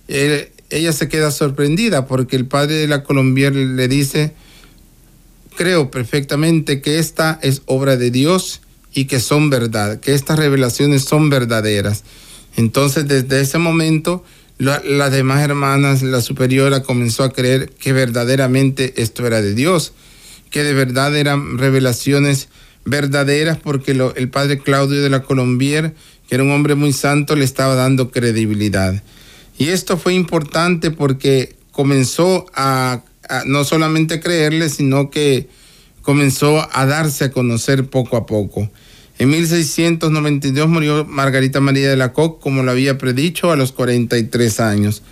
ella 0.09 0.93
se 0.93 1.09
queda 1.09 1.31
sorprendida 1.31 2.05
porque 2.05 2.35
el 2.35 2.47
padre 2.47 2.75
de 2.75 2.89
la 2.89 3.05
Colombier 3.05 3.55
le 3.55 3.87
dice, 3.87 4.35
creo 5.57 5.91
perfectamente 5.91 6.81
que 6.81 6.99
esta 6.99 7.39
es 7.43 7.63
obra 7.67 7.97
de 7.97 8.11
Dios 8.11 8.61
y 8.93 9.07
que 9.07 9.21
son 9.21 9.51
verdad, 9.51 10.01
que 10.01 10.15
estas 10.15 10.39
revelaciones 10.39 11.05
son 11.05 11.31
verdaderas. 11.31 12.05
Entonces 12.57 13.09
desde 13.09 13.41
ese 13.41 13.59
momento 13.59 14.25
las 14.59 15.11
demás 15.11 15.43
hermanas, 15.43 16.03
la 16.03 16.21
superiora 16.21 16.83
comenzó 16.83 17.25
a 17.25 17.33
creer 17.33 17.71
que 17.71 17.93
verdaderamente 17.93 18.95
esto 19.03 19.27
era 19.27 19.43
de 19.43 19.55
Dios, 19.55 19.93
que 20.51 20.63
de 20.63 20.75
verdad 20.75 21.17
eran 21.17 21.59
revelaciones 21.59 22.49
verdaderas 22.85 23.59
porque 23.59 23.99
el 24.15 24.29
padre 24.31 24.59
Claudio 24.59 25.03
de 25.03 25.11
la 25.11 25.23
Colombier, 25.23 25.95
que 26.29 26.37
era 26.37 26.45
un 26.45 26.53
hombre 26.53 26.77
muy 26.77 26.93
santo, 26.93 27.35
le 27.35 27.45
estaba 27.45 27.75
dando 27.75 28.11
credibilidad. 28.11 29.03
Y 29.59 29.69
esto 29.69 29.97
fue 29.97 30.15
importante 30.15 30.91
porque 30.91 31.57
comenzó 31.73 32.47
a, 32.55 33.03
no 33.47 33.65
solamente 33.65 34.21
creerle, 34.21 34.69
sino 34.69 35.11
que 35.11 35.49
comenzó 36.03 36.69
a 36.73 36.87
darse 36.87 37.25
a 37.25 37.31
conocer 37.31 37.87
poco 37.87 38.17
a 38.17 38.27
poco. 38.27 38.71
En 39.19 39.31
1692 39.31 40.69
murió 40.69 41.05
Margarita 41.05 41.61
María 41.61 41.89
de 41.89 41.97
la 41.97 42.13
Coque, 42.13 42.43
como 42.43 42.63
lo 42.63 42.71
había 42.71 42.99
predicho, 42.99 43.53
a 43.53 43.57
los 43.57 43.73
43 43.73 44.61
años. 44.61 45.03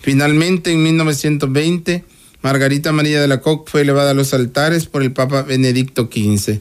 Finalmente, 0.00 0.72
en 0.72 0.82
1920, 0.82 2.04
Margarita 2.42 2.92
María 2.92 3.20
de 3.20 3.28
la 3.28 3.40
Coque 3.40 3.70
fue 3.70 3.82
elevada 3.82 4.12
a 4.12 4.14
los 4.14 4.32
altares 4.32 4.86
por 4.86 5.02
el 5.02 5.12
Papa 5.12 5.42
Benedicto 5.42 6.08
XV. 6.10 6.58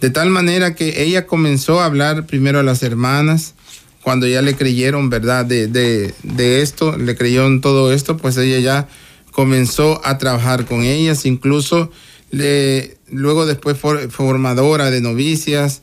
De 0.00 0.10
tal 0.10 0.30
manera 0.30 0.74
que 0.74 1.02
ella 1.02 1.26
comenzó 1.26 1.80
a 1.80 1.84
hablar 1.84 2.26
primero 2.26 2.58
a 2.58 2.62
las 2.62 2.82
hermanas, 2.82 3.54
cuando 4.02 4.26
ya 4.26 4.42
le 4.42 4.56
creyeron, 4.56 5.10
¿verdad? 5.10 5.44
De, 5.44 5.66
de, 5.68 6.62
esto, 6.62 6.96
le 6.96 7.16
creyeron 7.16 7.60
todo 7.60 7.92
esto, 7.92 8.16
pues 8.16 8.36
ella 8.38 8.58
ya 8.58 8.88
comenzó 9.32 10.00
a 10.04 10.18
trabajar 10.18 10.66
con 10.66 10.82
ellas, 10.82 11.26
incluso 11.26 11.90
le, 12.30 12.96
luego 13.08 13.46
después 13.46 13.76
formadora 13.78 14.90
de 14.90 15.00
novicias, 15.00 15.82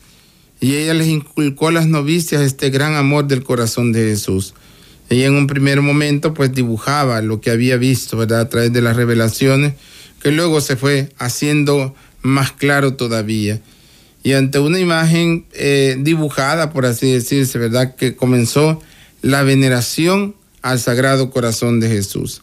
y 0.59 0.75
ella 0.75 0.93
les 0.93 1.07
inculcó 1.07 1.67
a 1.67 1.71
las 1.71 1.87
novicias 1.87 2.41
este 2.41 2.69
gran 2.69 2.95
amor 2.95 3.27
del 3.27 3.43
corazón 3.43 3.91
de 3.91 4.09
Jesús. 4.09 4.53
Ella 5.09 5.27
en 5.27 5.35
un 5.35 5.47
primer 5.47 5.81
momento 5.81 6.33
pues 6.33 6.53
dibujaba 6.53 7.21
lo 7.21 7.39
que 7.39 7.51
había 7.51 7.77
visto, 7.77 8.17
¿verdad? 8.17 8.41
A 8.41 8.49
través 8.49 8.73
de 8.73 8.81
las 8.81 8.95
revelaciones, 8.95 9.73
que 10.21 10.31
luego 10.31 10.59
se 10.59 10.75
fue 10.75 11.09
haciendo 11.17 11.95
más 12.21 12.51
claro 12.51 12.95
todavía. 12.95 13.61
Y 14.23 14.33
ante 14.33 14.59
una 14.59 14.79
imagen 14.79 15.45
eh, 15.53 15.95
dibujada, 15.99 16.73
por 16.73 16.85
así 16.85 17.11
decirse, 17.11 17.57
¿verdad? 17.59 17.95
Que 17.95 18.15
comenzó 18.15 18.81
la 19.21 19.43
veneración 19.43 20.35
al 20.61 20.79
Sagrado 20.79 21.29
Corazón 21.29 21.79
de 21.79 21.87
Jesús. 21.87 22.41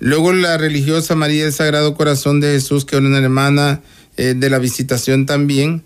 Luego 0.00 0.32
la 0.32 0.56
religiosa 0.58 1.16
María 1.16 1.44
del 1.44 1.52
Sagrado 1.52 1.94
Corazón 1.94 2.40
de 2.40 2.52
Jesús, 2.52 2.84
que 2.84 2.96
era 2.96 3.06
una 3.06 3.18
hermana 3.18 3.80
eh, 4.16 4.34
de 4.36 4.50
la 4.50 4.58
visitación 4.58 5.26
también, 5.26 5.82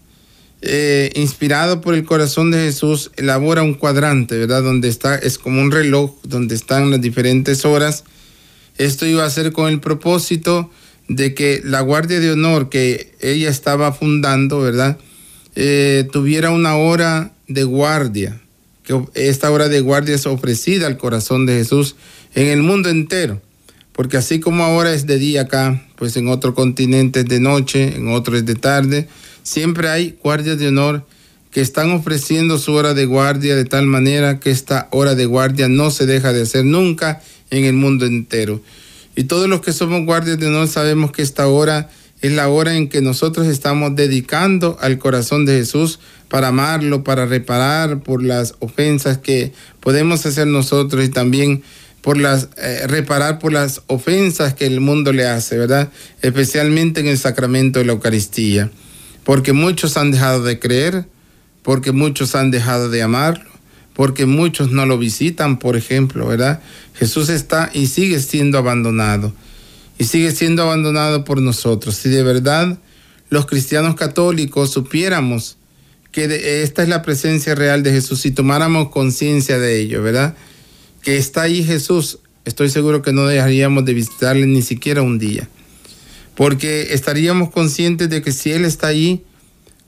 eh, 0.60 1.10
inspirado 1.16 1.80
por 1.80 1.94
el 1.94 2.04
corazón 2.04 2.50
de 2.50 2.58
Jesús, 2.58 3.10
elabora 3.16 3.62
un 3.62 3.74
cuadrante, 3.74 4.38
¿verdad? 4.38 4.62
Donde 4.62 4.88
está, 4.88 5.16
es 5.16 5.38
como 5.38 5.60
un 5.60 5.72
reloj, 5.72 6.14
donde 6.22 6.54
están 6.54 6.90
las 6.90 7.00
diferentes 7.00 7.64
horas. 7.64 8.04
Esto 8.78 9.06
iba 9.06 9.24
a 9.24 9.30
ser 9.30 9.52
con 9.52 9.68
el 9.70 9.80
propósito 9.80 10.70
de 11.08 11.34
que 11.34 11.62
la 11.64 11.80
Guardia 11.80 12.20
de 12.20 12.30
Honor 12.30 12.68
que 12.68 13.14
ella 13.20 13.50
estaba 13.50 13.92
fundando, 13.92 14.60
¿verdad? 14.60 14.98
Eh, 15.56 16.06
tuviera 16.12 16.50
una 16.50 16.76
hora 16.76 17.32
de 17.48 17.64
guardia, 17.64 18.40
que 18.84 19.02
esta 19.14 19.50
hora 19.50 19.68
de 19.68 19.80
guardia 19.80 20.14
es 20.14 20.26
ofrecida 20.26 20.86
al 20.86 20.96
corazón 20.96 21.44
de 21.44 21.54
Jesús 21.54 21.96
en 22.34 22.48
el 22.48 22.62
mundo 22.62 22.88
entero. 22.88 23.40
Porque 23.92 24.16
así 24.16 24.40
como 24.40 24.64
ahora 24.64 24.92
es 24.92 25.06
de 25.06 25.18
día 25.18 25.42
acá, 25.42 25.82
pues 25.96 26.16
en 26.16 26.28
otro 26.28 26.54
continente 26.54 27.20
es 27.20 27.26
de 27.26 27.40
noche, 27.40 27.96
en 27.96 28.08
otro 28.08 28.36
es 28.36 28.46
de 28.46 28.54
tarde, 28.54 29.08
Siempre 29.42 29.88
hay 29.88 30.16
guardias 30.22 30.58
de 30.58 30.68
honor 30.68 31.04
que 31.50 31.60
están 31.60 31.90
ofreciendo 31.90 32.58
su 32.58 32.72
hora 32.72 32.94
de 32.94 33.04
guardia 33.04 33.56
de 33.56 33.64
tal 33.64 33.86
manera 33.86 34.40
que 34.40 34.50
esta 34.50 34.88
hora 34.90 35.14
de 35.14 35.26
guardia 35.26 35.68
no 35.68 35.90
se 35.90 36.06
deja 36.06 36.32
de 36.32 36.42
hacer 36.42 36.64
nunca 36.64 37.20
en 37.50 37.64
el 37.64 37.74
mundo 37.74 38.06
entero. 38.06 38.62
Y 39.16 39.24
todos 39.24 39.48
los 39.48 39.60
que 39.60 39.72
somos 39.72 40.06
guardias 40.06 40.38
de 40.38 40.46
honor 40.46 40.68
sabemos 40.68 41.12
que 41.12 41.22
esta 41.22 41.46
hora 41.48 41.90
es 42.22 42.32
la 42.32 42.48
hora 42.48 42.76
en 42.76 42.88
que 42.88 43.02
nosotros 43.02 43.48
estamos 43.48 43.96
dedicando 43.96 44.78
al 44.80 44.98
corazón 44.98 45.44
de 45.44 45.58
Jesús 45.58 45.98
para 46.28 46.48
amarlo, 46.48 47.02
para 47.02 47.26
reparar 47.26 48.00
por 48.00 48.22
las 48.22 48.54
ofensas 48.60 49.18
que 49.18 49.52
podemos 49.80 50.24
hacer 50.24 50.46
nosotros 50.46 51.04
y 51.04 51.08
también 51.08 51.62
por 52.02 52.18
las 52.18 52.48
eh, 52.58 52.86
reparar 52.86 53.38
por 53.38 53.52
las 53.52 53.82
ofensas 53.86 54.54
que 54.54 54.66
el 54.66 54.80
mundo 54.80 55.12
le 55.12 55.26
hace, 55.26 55.56
¿verdad? 55.56 55.90
Especialmente 56.20 57.00
en 57.00 57.06
el 57.06 57.18
sacramento 57.18 57.78
de 57.78 57.86
la 57.86 57.92
Eucaristía 57.92 58.70
porque 59.24 59.52
muchos 59.52 59.96
han 59.96 60.10
dejado 60.10 60.42
de 60.42 60.58
creer, 60.58 61.06
porque 61.62 61.92
muchos 61.92 62.34
han 62.34 62.50
dejado 62.50 62.88
de 62.88 63.02
amarlo, 63.02 63.50
porque 63.94 64.26
muchos 64.26 64.70
no 64.70 64.86
lo 64.86 64.98
visitan, 64.98 65.58
por 65.58 65.76
ejemplo, 65.76 66.26
¿verdad? 66.26 66.60
Jesús 66.94 67.28
está 67.28 67.70
y 67.72 67.86
sigue 67.86 68.20
siendo 68.20 68.58
abandonado, 68.58 69.32
y 69.98 70.04
sigue 70.04 70.32
siendo 70.32 70.62
abandonado 70.62 71.24
por 71.24 71.40
nosotros. 71.40 71.94
Si 71.96 72.08
de 72.08 72.22
verdad 72.22 72.78
los 73.30 73.46
cristianos 73.46 73.94
católicos 73.94 74.70
supiéramos 74.70 75.56
que 76.10 76.62
esta 76.62 76.82
es 76.82 76.88
la 76.88 77.00
presencia 77.02 77.54
real 77.54 77.82
de 77.82 77.92
Jesús, 77.92 78.20
si 78.20 78.32
tomáramos 78.32 78.90
conciencia 78.90 79.58
de 79.58 79.80
ello, 79.80 80.02
¿verdad? 80.02 80.34
Que 81.02 81.16
está 81.16 81.42
ahí 81.42 81.64
Jesús, 81.64 82.18
estoy 82.44 82.70
seguro 82.70 83.02
que 83.02 83.12
no 83.12 83.26
dejaríamos 83.26 83.84
de 83.84 83.94
visitarle 83.94 84.46
ni 84.46 84.62
siquiera 84.62 85.02
un 85.02 85.18
día 85.18 85.48
porque 86.34 86.94
estaríamos 86.94 87.50
conscientes 87.50 88.08
de 88.08 88.22
que 88.22 88.32
si 88.32 88.52
Él 88.52 88.64
está 88.64 88.88
ahí, 88.88 89.22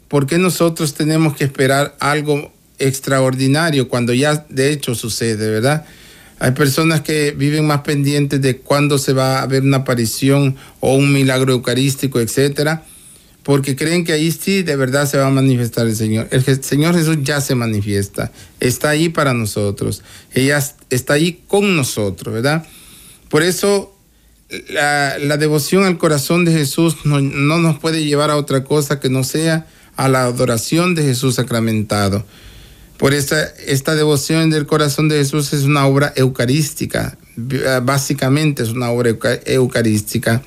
¿por 0.08 0.26
qué 0.26 0.38
nosotros 0.38 0.94
tenemos 0.94 1.36
que 1.36 1.44
esperar 1.44 1.96
algo 2.00 2.52
extraordinario 2.78 3.88
cuando 3.88 4.12
ya 4.12 4.46
de 4.48 4.70
hecho 4.70 4.94
sucede, 4.94 5.50
verdad? 5.50 5.86
Hay 6.40 6.50
personas 6.50 7.00
que 7.00 7.30
viven 7.30 7.66
más 7.66 7.80
pendientes 7.80 8.40
de 8.42 8.58
cuándo 8.58 8.98
se 8.98 9.12
va 9.12 9.40
a 9.40 9.46
ver 9.46 9.62
una 9.62 9.78
aparición 9.78 10.56
o 10.80 10.94
un 10.94 11.12
milagro 11.12 11.52
eucarístico, 11.52 12.20
etcétera, 12.20 12.84
porque 13.44 13.76
creen 13.76 14.04
que 14.04 14.12
ahí 14.12 14.32
sí 14.32 14.62
de 14.62 14.74
verdad 14.74 15.08
se 15.08 15.18
va 15.18 15.26
a 15.26 15.30
manifestar 15.30 15.86
el 15.86 15.94
Señor. 15.94 16.28
El 16.30 16.64
Señor 16.64 16.94
Jesús 16.94 17.18
ya 17.22 17.40
se 17.40 17.54
manifiesta, 17.54 18.32
está 18.58 18.88
ahí 18.88 19.10
para 19.10 19.34
nosotros, 19.34 20.02
ella 20.32 20.58
está 20.90 21.14
ahí 21.14 21.42
con 21.46 21.76
nosotros, 21.76 22.34
¿verdad? 22.34 22.66
Por 23.28 23.42
eso 23.42 23.94
la, 24.70 25.36
devoción 25.36 25.84
al 25.84 25.98
corazón 25.98 26.44
de 26.44 26.52
Jesús 26.52 26.96
no, 27.04 27.20
nos 27.20 27.78
puede 27.78 28.04
llevar 28.04 28.30
a 28.30 28.36
otra 28.36 28.64
cosa 28.64 28.98
que 28.98 29.10
no 29.10 29.24
sea 29.24 29.66
a 29.96 30.08
la 30.08 30.24
adoración 30.24 30.94
de 30.94 31.02
Jesús 31.02 31.36
sacramentado. 31.36 32.24
Por 32.96 33.12
esta, 33.12 33.42
esta 33.66 33.94
devoción 33.94 34.50
del 34.50 34.66
corazón 34.66 35.08
de 35.08 35.16
Jesús 35.16 35.52
es 35.52 35.64
una 35.64 35.86
obra 35.86 36.12
eucarística, 36.16 37.18
básicamente 37.82 38.62
es 38.62 38.70
una 38.70 38.90
obra 38.90 39.10
eucarística, 39.46 40.42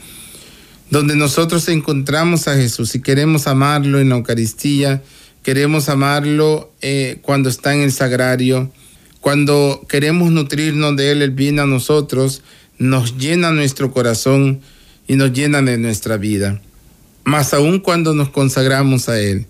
donde 0.90 1.16
nosotros 1.16 1.68
encontramos 1.68 2.48
a 2.48 2.56
Jesús 2.56 2.96
y 2.96 3.02
queremos 3.02 3.48
amarlo 3.48 4.00
en 4.00 4.10
la 4.10 4.16
Eucaristía, 4.16 5.04
queremos 5.44 5.90
amarlo 5.90 6.72
eh, 6.82 7.20
cuando 7.22 7.50
está 7.50 7.74
en 7.74 7.82
el 7.82 7.92
sagrario, 7.92 8.72
cuando 9.20 9.86
queremos 9.90 10.32
nutrirnos 10.32 10.96
de 10.96 11.12
Él, 11.12 11.22
Él 11.22 11.32
viene 11.32 11.62
a 11.62 11.66
nosotros, 11.66 12.42
nos 12.78 13.18
llena 13.18 13.52
nuestro 13.52 13.92
corazón 13.92 14.62
y 15.08 15.16
nos 15.16 15.34
llena 15.34 15.62
de 15.62 15.78
nuestra 15.78 16.18
vida, 16.18 16.62
más 17.24 17.54
aún 17.54 17.80
cuando 17.80 18.14
nos 18.14 18.30
consagramos 18.30 19.10
a 19.10 19.20
Él. 19.20 19.46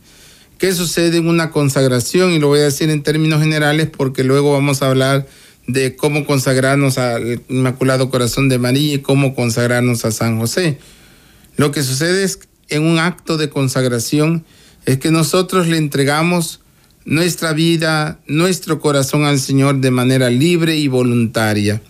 ¿Qué 0.58 0.74
sucede 0.74 1.18
en 1.18 1.28
una 1.28 1.52
consagración? 1.52 2.32
Y 2.32 2.40
lo 2.40 2.48
voy 2.48 2.62
a 2.62 2.64
decir 2.64 2.90
en 2.90 3.04
términos 3.04 3.42
generales 3.42 3.90
porque 3.96 4.24
luego 4.24 4.54
vamos 4.54 4.82
a 4.82 4.88
hablar 4.88 5.28
de 5.68 5.96
cómo 5.96 6.26
consagrarnos 6.26 6.98
al 6.98 7.42
Inmaculado 7.48 8.10
Corazón 8.10 8.50
de 8.50 8.58
María 8.58 8.96
y 8.96 9.00
cómo 9.00 9.36
consagrarnos 9.36 10.04
a 10.06 10.12
San 10.12 10.40
José. 10.40 10.80
Lo 11.58 11.72
que 11.72 11.84
sucede 11.84 12.24
es 12.24 12.40
en 12.70 12.84
un 12.84 12.98
acto 12.98 13.38
de 13.38 13.50
consagración 13.50 14.46
es 14.86 14.98
que 15.00 15.12
nosotros 15.12 15.68
le 15.68 15.78
entregamos 15.78 16.62
nuestra 17.04 17.54
vida, 17.54 18.20
nuestro 18.28 18.80
corazón 18.80 19.26
al 19.26 19.40
Señor 19.40 19.80
de 19.82 19.92
manera 19.92 20.30
libre 20.30 20.78
y 20.78 20.88
voluntaria 20.88 21.82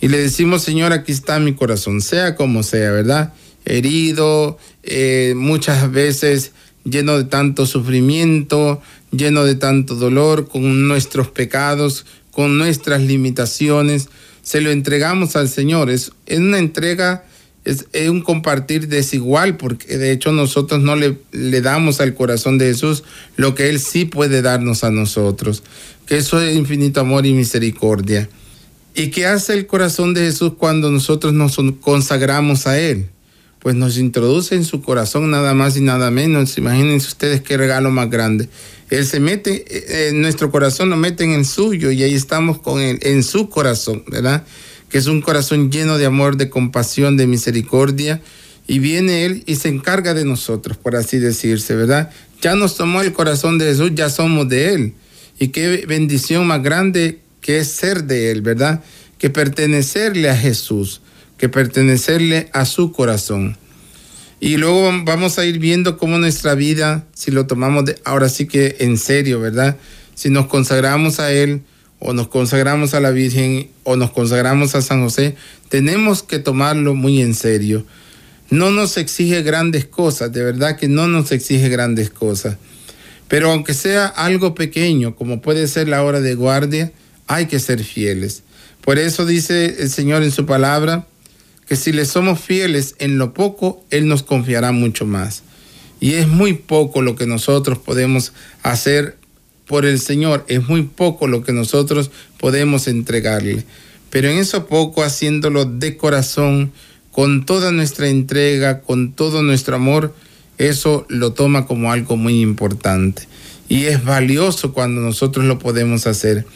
y 0.00 0.08
le 0.08 0.18
decimos, 0.18 0.62
Señor, 0.62 0.92
aquí 0.92 1.12
está 1.12 1.38
mi 1.38 1.54
corazón, 1.54 2.00
sea 2.00 2.36
como 2.36 2.62
sea, 2.62 2.90
¿verdad? 2.90 3.32
Herido, 3.64 4.58
eh, 4.82 5.34
muchas 5.36 5.90
veces 5.90 6.52
lleno 6.84 7.16
de 7.16 7.24
tanto 7.24 7.66
sufrimiento, 7.66 8.80
lleno 9.10 9.44
de 9.44 9.54
tanto 9.54 9.94
dolor, 9.94 10.48
con 10.48 10.86
nuestros 10.86 11.28
pecados, 11.28 12.04
con 12.30 12.58
nuestras 12.58 13.00
limitaciones, 13.00 14.08
se 14.42 14.60
lo 14.60 14.70
entregamos 14.70 15.34
al 15.34 15.48
Señor. 15.48 15.90
Es, 15.90 16.12
una 16.30 16.58
entrega, 16.58 17.24
es, 17.66 18.08
un 18.08 18.22
compartir 18.22 18.88
desigual, 18.88 19.56
porque 19.56 19.98
de 19.98 20.12
hecho 20.12 20.32
nosotros 20.32 20.80
no 20.80 20.96
le, 20.96 21.18
le 21.32 21.60
damos 21.60 22.00
al 22.00 22.14
corazón 22.14 22.58
de 22.58 22.66
Jesús 22.66 23.04
lo 23.36 23.54
que 23.54 23.68
Él 23.68 23.80
sí 23.80 24.04
puede 24.04 24.40
darnos 24.40 24.84
a 24.84 24.90
nosotros, 24.90 25.62
que 26.06 26.16
eso 26.16 26.40
es 26.40 26.56
infinito 26.56 27.00
amor 27.00 27.26
y 27.26 27.34
misericordia. 27.34 28.28
¿Y 28.94 29.08
qué 29.08 29.26
hace 29.26 29.52
el 29.52 29.66
corazón 29.66 30.14
de 30.14 30.22
Jesús 30.22 30.52
cuando 30.56 30.90
nosotros 30.90 31.34
nos 31.34 31.60
consagramos 31.82 32.66
a 32.66 32.78
Él? 32.78 33.10
Pues 33.58 33.74
nos 33.74 33.98
introduce 33.98 34.54
en 34.54 34.64
su 34.64 34.80
corazón 34.80 35.30
nada 35.30 35.52
más 35.52 35.76
y 35.76 35.82
nada 35.82 36.10
menos. 36.10 36.56
Imagínense 36.56 37.08
ustedes 37.08 37.42
qué 37.42 37.58
regalo 37.58 37.90
más 37.90 38.08
grande. 38.08 38.48
Él 38.88 39.04
se 39.04 39.20
mete, 39.20 39.64
eh, 39.68 40.08
en 40.10 40.22
nuestro 40.22 40.50
corazón 40.50 40.88
lo 40.88 40.96
mete 40.96 41.24
en 41.24 41.32
el 41.32 41.44
suyo 41.44 41.90
y 41.90 42.04
ahí 42.04 42.14
estamos 42.14 42.58
con 42.60 42.80
él, 42.80 42.98
en 43.02 43.22
su 43.22 43.50
corazón, 43.50 44.04
¿verdad? 44.06 44.44
Que 44.90 44.98
es 44.98 45.06
un 45.06 45.20
corazón 45.20 45.70
lleno 45.70 45.98
de 45.98 46.06
amor, 46.06 46.36
de 46.36 46.48
compasión, 46.48 47.16
de 47.16 47.26
misericordia. 47.26 48.20
Y 48.66 48.78
viene 48.78 49.24
Él 49.24 49.42
y 49.46 49.56
se 49.56 49.68
encarga 49.68 50.14
de 50.14 50.24
nosotros, 50.24 50.76
por 50.76 50.96
así 50.96 51.18
decirse, 51.18 51.74
¿verdad? 51.74 52.10
Ya 52.42 52.54
nos 52.54 52.76
tomó 52.76 53.02
el 53.02 53.12
corazón 53.12 53.58
de 53.58 53.66
Jesús, 53.66 53.92
ya 53.94 54.10
somos 54.10 54.48
de 54.48 54.74
Él. 54.74 54.94
Y 55.38 55.48
qué 55.48 55.84
bendición 55.86 56.46
más 56.46 56.62
grande 56.62 57.20
que 57.40 57.58
es 57.58 57.68
ser 57.68 58.04
de 58.04 58.30
Él, 58.30 58.42
¿verdad? 58.42 58.82
Que 59.18 59.30
pertenecerle 59.30 60.30
a 60.30 60.36
Jesús, 60.36 61.00
que 61.38 61.48
pertenecerle 61.48 62.50
a 62.52 62.64
su 62.64 62.92
corazón. 62.92 63.56
Y 64.40 64.58
luego 64.58 64.90
vamos 65.04 65.38
a 65.38 65.46
ir 65.46 65.58
viendo 65.58 65.96
cómo 65.96 66.18
nuestra 66.18 66.54
vida, 66.54 67.06
si 67.14 67.30
lo 67.30 67.46
tomamos 67.46 67.86
de, 67.86 67.98
ahora 68.04 68.28
sí 68.28 68.46
que 68.46 68.76
en 68.80 68.98
serio, 68.98 69.40
¿verdad? 69.40 69.76
Si 70.14 70.28
nos 70.28 70.46
consagramos 70.46 71.20
a 71.20 71.32
Él 71.32 71.62
o 71.98 72.12
nos 72.12 72.28
consagramos 72.28 72.94
a 72.94 73.00
la 73.00 73.10
Virgen 73.10 73.70
o 73.84 73.96
nos 73.96 74.10
consagramos 74.10 74.74
a 74.74 74.82
San 74.82 75.02
José, 75.02 75.36
tenemos 75.68 76.22
que 76.22 76.38
tomarlo 76.38 76.94
muy 76.94 77.20
en 77.20 77.34
serio. 77.34 77.84
No 78.50 78.70
nos 78.70 78.96
exige 78.96 79.42
grandes 79.42 79.86
cosas, 79.86 80.32
de 80.32 80.42
verdad 80.42 80.76
que 80.76 80.88
no 80.88 81.08
nos 81.08 81.32
exige 81.32 81.68
grandes 81.68 82.10
cosas. 82.10 82.56
Pero 83.28 83.50
aunque 83.50 83.74
sea 83.74 84.06
algo 84.06 84.54
pequeño, 84.54 85.16
como 85.16 85.40
puede 85.42 85.66
ser 85.66 85.88
la 85.88 86.02
hora 86.04 86.20
de 86.20 86.34
guardia, 86.34 86.92
hay 87.26 87.46
que 87.46 87.58
ser 87.58 87.82
fieles. 87.82 88.42
Por 88.82 88.98
eso 88.98 89.26
dice 89.26 89.76
el 89.80 89.90
Señor 89.90 90.22
en 90.22 90.30
su 90.30 90.46
palabra, 90.46 91.06
que 91.66 91.74
si 91.74 91.92
le 91.92 92.04
somos 92.04 92.38
fieles 92.38 92.94
en 93.00 93.18
lo 93.18 93.34
poco, 93.34 93.84
Él 93.90 94.06
nos 94.06 94.22
confiará 94.22 94.70
mucho 94.70 95.06
más. 95.06 95.42
Y 95.98 96.14
es 96.14 96.28
muy 96.28 96.52
poco 96.52 97.02
lo 97.02 97.16
que 97.16 97.26
nosotros 97.26 97.78
podemos 97.78 98.32
hacer 98.62 99.15
por 99.66 99.84
el 99.84 99.98
Señor, 99.98 100.44
es 100.48 100.68
muy 100.68 100.82
poco 100.82 101.26
lo 101.26 101.42
que 101.42 101.52
nosotros 101.52 102.10
podemos 102.38 102.88
entregarle. 102.88 103.64
Pero 104.10 104.28
en 104.28 104.38
eso 104.38 104.66
poco, 104.66 105.02
haciéndolo 105.02 105.64
de 105.64 105.96
corazón, 105.96 106.72
con 107.10 107.46
toda 107.46 107.72
nuestra 107.72 108.08
entrega, 108.08 108.80
con 108.80 109.12
todo 109.12 109.42
nuestro 109.42 109.76
amor, 109.76 110.14
eso 110.58 111.06
lo 111.08 111.32
toma 111.32 111.66
como 111.66 111.90
algo 111.90 112.16
muy 112.16 112.40
importante. 112.40 113.26
Y 113.68 113.84
es 113.84 114.04
valioso 114.04 114.72
cuando 114.72 115.00
nosotros 115.00 115.44
lo 115.44 115.58
podemos 115.58 116.06
hacer. 116.06 116.46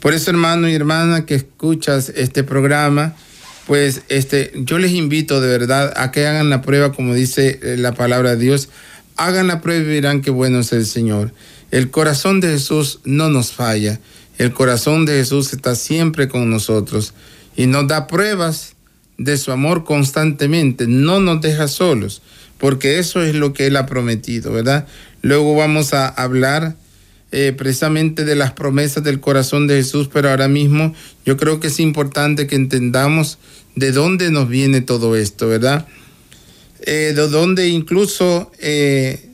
Por 0.00 0.14
eso, 0.14 0.30
hermano 0.30 0.68
y 0.68 0.74
hermana 0.74 1.26
que 1.26 1.34
escuchas 1.34 2.12
este 2.14 2.44
programa, 2.44 3.14
pues 3.66 4.02
este, 4.08 4.52
yo 4.54 4.78
les 4.78 4.92
invito 4.92 5.40
de 5.40 5.48
verdad 5.48 5.92
a 5.96 6.10
que 6.10 6.26
hagan 6.26 6.50
la 6.50 6.62
prueba, 6.62 6.92
como 6.92 7.14
dice 7.14 7.60
eh, 7.62 7.76
la 7.78 7.94
palabra 7.94 8.30
de 8.30 8.44
Dios. 8.44 8.68
Hagan 9.16 9.46
la 9.46 9.60
prueba 9.60 9.82
y 9.82 9.86
verán 9.86 10.20
qué 10.20 10.30
bueno 10.30 10.60
es 10.60 10.72
el 10.72 10.86
Señor. 10.86 11.32
El 11.72 11.90
corazón 11.90 12.40
de 12.40 12.48
Jesús 12.48 13.00
no 13.04 13.30
nos 13.30 13.52
falla. 13.52 13.98
El 14.36 14.52
corazón 14.52 15.06
de 15.06 15.14
Jesús 15.14 15.54
está 15.54 15.74
siempre 15.74 16.28
con 16.28 16.50
nosotros 16.50 17.14
y 17.56 17.66
nos 17.66 17.88
da 17.88 18.06
pruebas 18.06 18.74
de 19.16 19.38
su 19.38 19.52
amor 19.52 19.84
constantemente. 19.84 20.86
No 20.86 21.18
nos 21.18 21.40
deja 21.40 21.68
solos, 21.68 22.20
porque 22.58 22.98
eso 22.98 23.22
es 23.22 23.34
lo 23.34 23.54
que 23.54 23.66
Él 23.68 23.76
ha 23.76 23.86
prometido, 23.86 24.52
¿verdad? 24.52 24.86
Luego 25.22 25.56
vamos 25.56 25.94
a 25.94 26.08
hablar 26.08 26.76
eh, 27.30 27.54
precisamente 27.56 28.26
de 28.26 28.36
las 28.36 28.52
promesas 28.52 29.02
del 29.02 29.20
corazón 29.20 29.66
de 29.66 29.76
Jesús, 29.76 30.10
pero 30.12 30.28
ahora 30.28 30.48
mismo 30.48 30.94
yo 31.24 31.38
creo 31.38 31.58
que 31.58 31.68
es 31.68 31.80
importante 31.80 32.46
que 32.46 32.56
entendamos 32.56 33.38
de 33.76 33.92
dónde 33.92 34.30
nos 34.30 34.46
viene 34.46 34.82
todo 34.82 35.16
esto, 35.16 35.48
¿verdad? 35.48 35.86
Eh, 36.84 37.12
de 37.16 37.28
dónde 37.28 37.68
incluso 37.68 38.52
eh, 38.58 39.31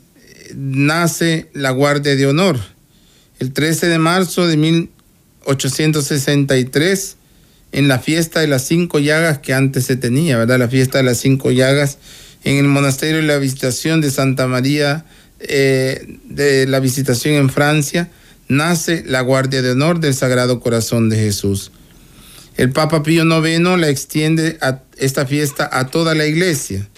nace 0.54 1.48
la 1.52 1.70
Guardia 1.70 2.16
de 2.16 2.26
Honor. 2.26 2.58
El 3.38 3.52
13 3.52 3.88
de 3.88 3.98
marzo 3.98 4.46
de 4.46 4.56
1863, 4.56 7.16
en 7.72 7.88
la 7.88 7.98
fiesta 7.98 8.40
de 8.40 8.46
las 8.48 8.66
cinco 8.66 8.98
llagas 8.98 9.38
que 9.38 9.54
antes 9.54 9.84
se 9.84 9.96
tenía, 9.96 10.38
¿verdad? 10.38 10.58
La 10.58 10.68
fiesta 10.68 10.98
de 10.98 11.04
las 11.04 11.18
cinco 11.18 11.50
llagas 11.50 11.98
en 12.44 12.56
el 12.56 12.66
monasterio 12.66 13.18
de 13.18 13.24
la 13.24 13.38
visitación 13.38 14.00
de 14.00 14.10
Santa 14.10 14.46
María 14.46 15.04
eh, 15.40 16.18
de 16.24 16.66
la 16.66 16.80
visitación 16.80 17.34
en 17.34 17.50
Francia, 17.50 18.10
nace 18.48 19.04
la 19.06 19.20
Guardia 19.20 19.62
de 19.62 19.72
Honor 19.72 20.00
del 20.00 20.14
Sagrado 20.14 20.58
Corazón 20.58 21.08
de 21.08 21.16
Jesús. 21.16 21.70
El 22.56 22.70
Papa 22.70 23.04
Pío 23.04 23.22
IX 23.22 23.78
la 23.78 23.88
extiende 23.88 24.58
a 24.60 24.80
esta 24.96 25.26
fiesta 25.26 25.70
a 25.72 25.86
toda 25.86 26.16
la 26.16 26.26
iglesia. 26.26 26.88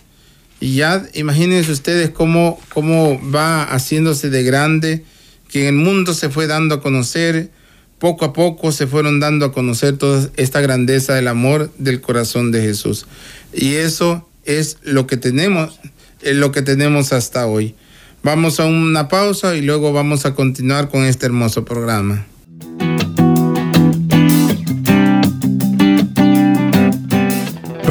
Y 0.61 0.77
ya 0.77 1.09
imagínense 1.15 1.73
ustedes 1.73 2.11
cómo, 2.11 2.61
cómo 2.73 3.19
va 3.31 3.65
haciéndose 3.65 4.29
de 4.29 4.43
grande, 4.43 5.05
que 5.49 5.67
en 5.67 5.79
el 5.79 5.85
mundo 5.85 6.13
se 6.15 6.29
fue 6.29 6.47
dando 6.47 6.77
a 6.77 6.81
conocer, 6.83 7.51
poco 7.99 8.27
a 8.27 8.33
poco 8.33 8.71
se 8.71 8.87
fueron 8.87 9.21
dando 9.21 9.47
a 9.47 9.53
conocer 9.53 9.97
toda 9.97 10.31
esta 10.37 10.61
grandeza 10.61 11.15
del 11.15 11.29
amor 11.29 11.71
del 11.79 12.01
corazón 12.01 12.53
de 12.53 12.61
Jesús. 12.63 13.07
Y 13.53 13.75
eso 13.75 14.29
es 14.45 14.79
lo 14.83 15.07
que 15.07 15.17
tenemos, 15.17 15.81
es 16.21 16.37
lo 16.37 16.53
que 16.53 16.63
tenemos 16.63 17.13
hasta 17.13 17.47
hoy. 17.47 17.75
Vamos 18.23 18.61
a 18.61 18.67
una 18.67 19.09
pausa 19.09 19.57
y 19.57 19.63
luego 19.63 19.93
vamos 19.93 20.27
a 20.27 20.35
continuar 20.35 20.91
con 20.91 21.05
este 21.05 21.27
hermoso 21.27 21.65
programa. 21.65 22.27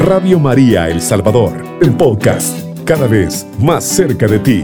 Radio 0.02 0.38
María 0.38 0.88
El 0.88 1.02
Salvador, 1.02 1.62
el 1.82 1.94
podcast, 1.94 2.58
cada 2.86 3.06
vez 3.06 3.46
más 3.58 3.84
cerca 3.84 4.26
de 4.26 4.38
ti. 4.38 4.62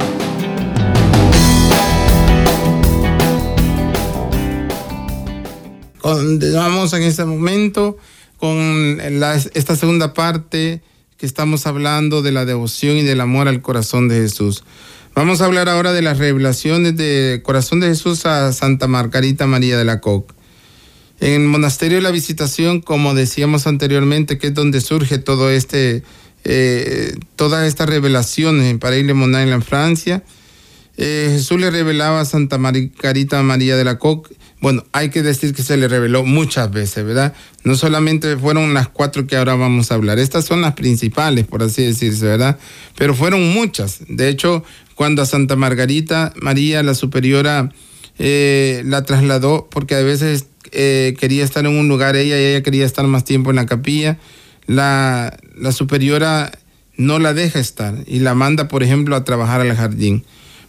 Continuamos 6.00 6.94
en 6.94 7.02
este 7.02 7.26
momento 7.26 7.98
con 8.38 8.98
esta 9.52 9.76
segunda 9.76 10.14
parte 10.14 10.80
que 11.18 11.26
estamos 11.26 11.66
hablando 11.66 12.22
de 12.22 12.32
la 12.32 12.46
devoción 12.46 12.96
y 12.96 13.02
del 13.02 13.20
amor 13.20 13.46
al 13.46 13.60
corazón 13.60 14.08
de 14.08 14.16
Jesús. 14.16 14.64
Vamos 15.14 15.42
a 15.42 15.44
hablar 15.44 15.68
ahora 15.68 15.92
de 15.92 16.00
las 16.00 16.16
revelaciones 16.16 16.96
del 16.96 17.42
corazón 17.42 17.80
de 17.80 17.88
Jesús 17.88 18.24
a 18.24 18.54
Santa 18.54 18.88
Margarita 18.88 19.46
María 19.46 19.76
de 19.76 19.84
la 19.84 20.00
Coque. 20.00 20.35
En 21.20 21.42
el 21.42 21.48
monasterio 21.48 21.98
de 21.98 22.02
la 22.02 22.10
Visitación, 22.10 22.80
como 22.80 23.14
decíamos 23.14 23.66
anteriormente, 23.66 24.38
que 24.38 24.48
es 24.48 24.54
donde 24.54 24.80
surge 24.80 25.18
todo 25.18 25.50
este, 25.50 26.02
eh, 26.44 27.14
todas 27.36 27.66
estas 27.66 27.88
revelaciones 27.88 28.76
para 28.78 28.96
Isle 28.96 29.14
Monail 29.14 29.50
en 29.50 29.62
Francia, 29.62 30.22
eh, 30.98 31.28
Jesús 31.32 31.60
le 31.60 31.70
revelaba 31.70 32.20
a 32.20 32.24
Santa 32.24 32.58
Margarita 32.58 33.42
María 33.42 33.76
de 33.76 33.84
la 33.84 33.98
Coque 33.98 34.36
bueno, 34.60 34.84
hay 34.92 35.10
que 35.10 35.22
decir 35.22 35.54
que 35.54 35.62
se 35.62 35.76
le 35.76 35.86
reveló 35.86 36.24
muchas 36.24 36.70
veces, 36.70 37.04
¿verdad? 37.04 37.34
No 37.62 37.76
solamente 37.76 38.36
fueron 38.36 38.72
las 38.72 38.88
cuatro 38.88 39.26
que 39.26 39.36
ahora 39.36 39.54
vamos 39.54 39.92
a 39.92 39.96
hablar, 39.96 40.18
estas 40.18 40.46
son 40.46 40.62
las 40.62 40.72
principales, 40.72 41.46
por 41.46 41.62
así 41.62 41.84
decirse, 41.84 42.24
¿verdad? 42.24 42.58
Pero 42.96 43.14
fueron 43.14 43.52
muchas. 43.52 44.00
De 44.08 44.28
hecho, 44.28 44.64
cuando 44.94 45.20
a 45.20 45.26
Santa 45.26 45.56
Margarita 45.56 46.32
María, 46.40 46.82
la 46.82 46.94
superiora, 46.94 47.70
eh, 48.18 48.82
la 48.86 49.04
trasladó, 49.04 49.68
porque 49.70 49.94
a 49.94 50.02
veces 50.02 50.46
eh, 50.72 51.14
quería 51.18 51.44
estar 51.44 51.64
en 51.64 51.78
un 51.78 51.88
lugar 51.88 52.16
ella 52.16 52.40
y 52.40 52.44
ella 52.44 52.62
quería 52.62 52.84
estar 52.84 53.06
más 53.06 53.24
tiempo 53.24 53.50
en 53.50 53.56
la 53.56 53.66
capilla, 53.66 54.18
la, 54.66 55.36
la 55.56 55.72
superiora 55.72 56.52
no 56.96 57.18
la 57.18 57.34
deja 57.34 57.58
estar 57.58 57.94
y 58.06 58.20
la 58.20 58.34
manda, 58.34 58.68
por 58.68 58.82
ejemplo, 58.82 59.16
a 59.16 59.24
trabajar 59.24 59.60
al 59.60 59.74
jardín. 59.74 60.24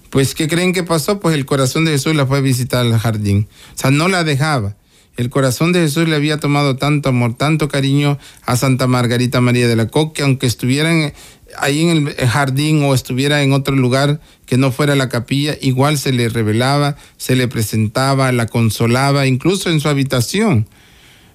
Pues, 0.09 0.35
¿qué 0.35 0.47
creen 0.47 0.73
que 0.73 0.83
pasó? 0.83 1.19
Pues 1.19 1.35
el 1.35 1.45
corazón 1.45 1.85
de 1.85 1.91
Jesús 1.91 2.15
la 2.15 2.25
fue 2.25 2.37
a 2.37 2.41
visitar 2.41 2.85
al 2.85 2.97
jardín. 2.97 3.47
O 3.75 3.77
sea, 3.77 3.91
no 3.91 4.07
la 4.07 4.23
dejaba. 4.23 4.75
El 5.17 5.31
corazón 5.31 5.73
de 5.73 5.79
Jesús 5.79 6.07
le 6.07 6.15
había 6.15 6.39
tomado 6.39 6.75
tanto 6.75 7.09
amor, 7.09 7.35
tanto 7.35 7.67
cariño 7.67 8.19
a 8.45 8.55
Santa 8.55 8.85
Margarita 8.85 9.41
María 9.41 9.67
de 9.67 9.75
la 9.75 9.87
Coque, 9.87 10.21
aunque 10.21 10.45
estuvieran 10.45 11.11
ahí 11.57 11.81
en 11.81 12.07
el 12.07 12.15
jardín 12.27 12.83
o 12.83 12.93
estuviera 12.93 13.41
en 13.43 13.53
otro 13.53 13.75
lugar 13.75 14.19
que 14.45 14.57
no 14.57 14.71
fuera 14.71 14.95
la 14.95 15.09
capilla, 15.09 15.57
igual 15.61 15.97
se 15.97 16.11
le 16.11 16.29
revelaba, 16.29 16.95
se 17.17 17.35
le 17.35 17.47
presentaba, 17.47 18.31
la 18.31 18.47
consolaba, 18.47 19.27
incluso 19.27 19.69
en 19.69 19.79
su 19.79 19.89
habitación. 19.89 20.67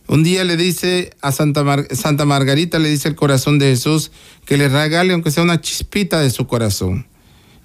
Un 0.09 0.25
día 0.25 0.45
le 0.45 0.57
dice 0.57 1.11
a 1.23 1.33
Santa, 1.33 1.65
Santa 1.91 2.25
Margarita, 2.25 2.79
le 2.79 2.89
dice 2.89 3.09
el 3.09 3.15
corazón 3.15 3.59
de 3.59 3.67
Jesús, 3.67 4.11
que 4.45 4.57
le 4.57 4.69
regale 4.69 5.13
aunque 5.13 5.31
sea 5.31 5.43
una 5.43 5.61
chispita 5.61 6.21
de 6.21 6.31
su 6.31 6.47
corazón. 6.47 7.07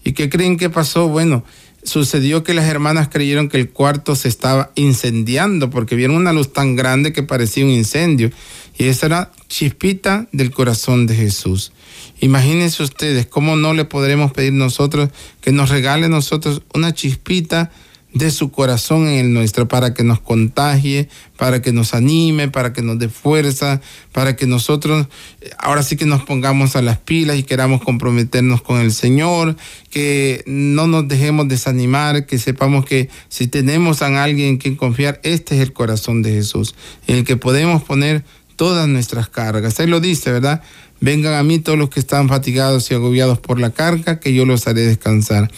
¿Y 0.04 0.14
qué 0.14 0.30
creen 0.30 0.58
que 0.58 0.70
pasó? 0.70 1.10
Bueno, 1.10 1.44
sucedió 1.84 2.44
que 2.44 2.54
las 2.54 2.66
hermanas 2.66 3.10
creyeron 3.10 3.50
que 3.50 3.58
el 3.58 3.70
cuarto 3.70 4.16
se 4.16 4.28
estaba 4.28 4.72
incendiando 4.76 5.70
porque 5.70 5.96
vieron 5.96 6.18
una 6.18 6.34
luz 6.34 6.52
tan 6.52 6.76
grande 6.76 7.14
que 7.14 7.24
parecía 7.24 7.66
un 7.66 7.72
incendio. 7.72 8.32
Y 8.78 8.86
esa 8.86 9.06
era 9.08 9.32
chispita 9.48 10.28
del 10.32 10.52
corazón 10.52 11.08
de 11.08 11.16
Jesús. 11.16 11.72
Imagínense 12.20 12.84
ustedes 12.84 13.26
cómo 13.26 13.56
no 13.56 13.74
le 13.74 13.86
podremos 13.86 14.32
pedir 14.32 14.54
nosotros 14.54 15.10
que 15.42 15.52
nos 15.52 15.70
regale 15.70 16.10
nosotros 16.10 16.62
una 16.74 16.94
chispita 16.94 17.72
de 18.18 18.32
su 18.32 18.52
corazón 18.52 19.08
en 19.08 19.16
el 19.20 19.34
nuestro 19.34 19.68
para 19.68 19.94
que 19.94 20.04
nos 20.04 20.20
contagie, 20.20 21.10
para 21.38 21.62
que 21.62 21.72
nos 21.72 21.94
anime, 21.94 22.50
para 22.50 22.74
que 22.74 22.82
nos 22.82 23.00
dé 23.00 23.10
fuerza, 23.10 23.82
para 24.12 24.36
que 24.36 24.48
nosotros 24.48 25.08
eh, 25.42 25.52
ahora 25.58 25.84
sí 25.84 25.96
que 25.96 26.06
nos 26.06 26.24
pongamos 26.24 26.76
a 26.76 26.82
las 26.82 26.98
pilas 26.98 27.38
y 27.38 27.44
queramos 27.44 27.82
comprometernos 27.82 28.62
con 28.62 28.80
el 28.80 28.92
Señor, 28.92 29.56
que 29.90 30.44
no 30.46 30.88
nos 30.88 31.08
dejemos 31.08 31.48
desanimar, 31.48 32.26
que 32.26 32.40
sepamos 32.40 32.86
que 32.86 33.10
si 33.30 33.48
tenemos 33.48 34.02
a 34.02 34.24
alguien 34.24 34.50
en 34.50 34.58
quien 34.58 34.76
confiar, 34.76 35.20
este 35.24 35.56
es 35.56 35.62
el 35.62 35.74
corazón 35.74 36.22
de 36.22 36.32
Jesús, 36.32 36.76
en 37.08 37.18
el 37.18 37.24
que 37.24 37.38
podemos 37.38 37.84
poner 37.84 38.24
todas 38.58 38.90
nuestras 38.90 39.30
cargas. 39.30 39.80
Él 39.80 39.92
lo 39.92 40.02
dice, 40.02 40.34
¿verdad? 40.34 40.62
Vengan 41.00 41.36
a 41.36 41.44
mí 41.44 41.60
todos 41.60 41.78
los 41.78 41.90
que 41.90 42.00
están 42.00 42.28
fatigados 42.28 42.92
y 42.92 42.96
agobiados 42.96 43.40
por 43.40 43.60
la 43.60 43.70
carga, 43.70 44.20
que 44.20 44.34
yo 44.34 44.46
los 44.46 44.68
haré 44.68 44.82
descansar. 44.82 45.50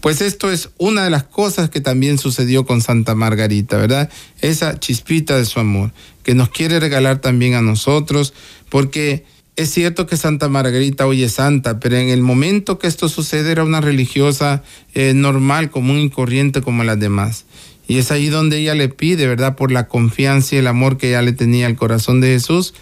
Pues 0.00 0.20
esto 0.20 0.52
es 0.52 0.68
una 0.78 1.02
de 1.02 1.10
las 1.10 1.24
cosas 1.24 1.70
que 1.70 1.80
también 1.80 2.18
sucedió 2.18 2.64
con 2.66 2.82
Santa 2.82 3.14
Margarita, 3.14 3.78
¿verdad? 3.78 4.10
Esa 4.40 4.78
chispita 4.78 5.36
de 5.36 5.46
su 5.46 5.58
amor, 5.58 5.92
que 6.22 6.34
nos 6.34 6.50
quiere 6.50 6.78
regalar 6.78 7.20
también 7.20 7.54
a 7.54 7.62
nosotros, 7.62 8.34
porque 8.68 9.24
es 9.56 9.70
cierto 9.70 10.06
que 10.06 10.16
Santa 10.16 10.48
Margarita 10.48 11.06
hoy 11.06 11.22
es 11.22 11.32
santa, 11.32 11.78
pero 11.78 11.96
en 11.96 12.08
el 12.08 12.20
momento 12.20 12.78
que 12.78 12.86
esto 12.86 13.08
sucede 13.08 13.52
era 13.52 13.64
una 13.64 13.80
religiosa 13.80 14.62
eh, 14.94 15.12
normal, 15.14 15.70
común 15.70 15.98
y 15.98 16.10
corriente 16.10 16.62
como 16.62 16.84
las 16.84 16.98
demás. 16.98 17.44
Y 17.92 17.98
es 17.98 18.10
ahí 18.10 18.30
donde 18.30 18.56
ella 18.56 18.74
le 18.74 18.88
pide, 18.88 19.26
¿verdad? 19.26 19.54
Por 19.54 19.70
la 19.70 19.86
confianza 19.86 20.54
y 20.54 20.58
el 20.58 20.66
amor 20.66 20.96
que 20.96 21.08
ella 21.08 21.20
le 21.20 21.34
tenía 21.34 21.66
al 21.66 21.76
corazón 21.76 22.22
de 22.22 22.28
Jesús, 22.28 22.72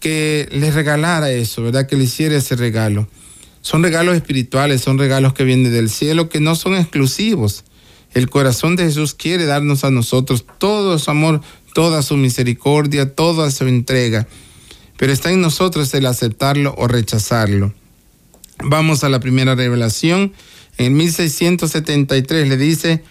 que 0.00 0.50
le 0.52 0.70
regalara 0.70 1.30
eso, 1.30 1.62
¿verdad? 1.62 1.86
Que 1.86 1.96
le 1.96 2.04
hiciera 2.04 2.36
ese 2.36 2.54
regalo. 2.54 3.08
Son 3.62 3.82
regalos 3.82 4.14
espirituales, 4.14 4.82
son 4.82 4.98
regalos 4.98 5.32
que 5.32 5.44
vienen 5.44 5.72
del 5.72 5.88
cielo, 5.88 6.28
que 6.28 6.40
no 6.40 6.56
son 6.56 6.74
exclusivos. 6.74 7.64
El 8.12 8.28
corazón 8.28 8.76
de 8.76 8.84
Jesús 8.84 9.14
quiere 9.14 9.46
darnos 9.46 9.82
a 9.82 9.90
nosotros 9.90 10.44
todo 10.58 10.98
su 10.98 11.10
amor, 11.10 11.40
toda 11.72 12.02
su 12.02 12.18
misericordia, 12.18 13.14
toda 13.14 13.50
su 13.50 13.66
entrega. 13.66 14.28
Pero 14.98 15.10
está 15.10 15.32
en 15.32 15.40
nosotros 15.40 15.94
el 15.94 16.04
aceptarlo 16.04 16.74
o 16.76 16.86
rechazarlo. 16.86 17.72
Vamos 18.62 19.04
a 19.04 19.08
la 19.08 19.20
primera 19.20 19.54
revelación. 19.54 20.34
En 20.76 20.94
1673 20.98 22.46
le 22.46 22.58
dice, 22.58 23.02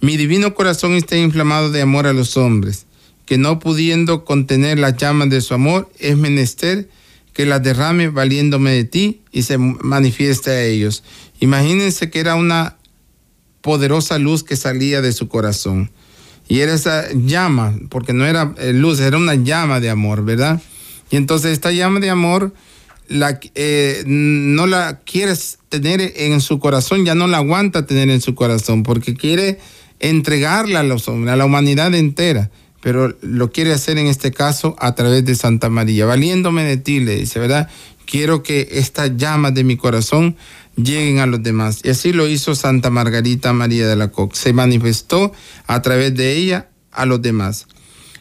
mi 0.00 0.16
divino 0.16 0.54
corazón 0.54 0.94
está 0.94 1.16
inflamado 1.16 1.70
de 1.70 1.82
amor 1.82 2.06
a 2.06 2.12
los 2.12 2.36
hombres 2.36 2.86
que 3.28 3.36
no 3.36 3.58
pudiendo 3.58 4.24
contener 4.24 4.78
las 4.78 4.96
llamas 4.96 5.28
de 5.28 5.42
su 5.42 5.52
amor, 5.52 5.90
es 5.98 6.16
menester 6.16 6.88
que 7.34 7.44
las 7.44 7.62
derrame 7.62 8.08
valiéndome 8.08 8.70
de 8.70 8.84
ti 8.84 9.20
y 9.32 9.42
se 9.42 9.58
manifieste 9.58 10.50
a 10.50 10.64
ellos. 10.64 11.04
Imagínense 11.38 12.08
que 12.08 12.20
era 12.20 12.36
una 12.36 12.78
poderosa 13.60 14.18
luz 14.18 14.44
que 14.44 14.56
salía 14.56 15.02
de 15.02 15.12
su 15.12 15.28
corazón. 15.28 15.90
Y 16.48 16.60
era 16.60 16.72
esa 16.72 17.04
llama, 17.12 17.78
porque 17.90 18.14
no 18.14 18.24
era 18.24 18.54
eh, 18.56 18.72
luz, 18.72 18.98
era 18.98 19.18
una 19.18 19.34
llama 19.34 19.78
de 19.78 19.90
amor, 19.90 20.24
¿verdad? 20.24 20.62
Y 21.10 21.16
entonces 21.16 21.52
esta 21.52 21.70
llama 21.70 22.00
de 22.00 22.08
amor 22.08 22.54
la, 23.08 23.38
eh, 23.54 24.04
no 24.06 24.66
la 24.66 25.00
quieres 25.00 25.58
tener 25.68 26.14
en 26.16 26.40
su 26.40 26.58
corazón, 26.58 27.04
ya 27.04 27.14
no 27.14 27.26
la 27.26 27.36
aguanta 27.36 27.84
tener 27.84 28.08
en 28.08 28.22
su 28.22 28.34
corazón, 28.34 28.84
porque 28.84 29.14
quiere 29.14 29.58
entregarla 30.00 30.80
a 30.80 30.84
los 30.84 31.08
hombres, 31.08 31.32
a 31.32 31.36
la 31.36 31.44
humanidad 31.44 31.94
entera 31.94 32.50
pero 32.80 33.16
lo 33.22 33.50
quiere 33.50 33.72
hacer 33.72 33.98
en 33.98 34.06
este 34.06 34.32
caso 34.32 34.76
a 34.78 34.94
través 34.94 35.24
de 35.24 35.34
Santa 35.34 35.68
María. 35.68 36.06
Valiéndome 36.06 36.64
de 36.64 36.76
ti, 36.76 37.00
le 37.00 37.16
dice, 37.16 37.40
¿verdad? 37.40 37.68
Quiero 38.06 38.42
que 38.42 38.68
estas 38.72 39.16
llamas 39.16 39.54
de 39.54 39.64
mi 39.64 39.76
corazón 39.76 40.36
lleguen 40.76 41.18
a 41.18 41.26
los 41.26 41.42
demás. 41.42 41.80
Y 41.82 41.90
así 41.90 42.12
lo 42.12 42.28
hizo 42.28 42.54
Santa 42.54 42.90
Margarita 42.90 43.52
María 43.52 43.86
de 43.88 43.96
la 43.96 44.08
Coque. 44.08 44.36
Se 44.36 44.52
manifestó 44.52 45.32
a 45.66 45.82
través 45.82 46.14
de 46.14 46.36
ella 46.36 46.68
a 46.92 47.04
los 47.04 47.20
demás. 47.20 47.66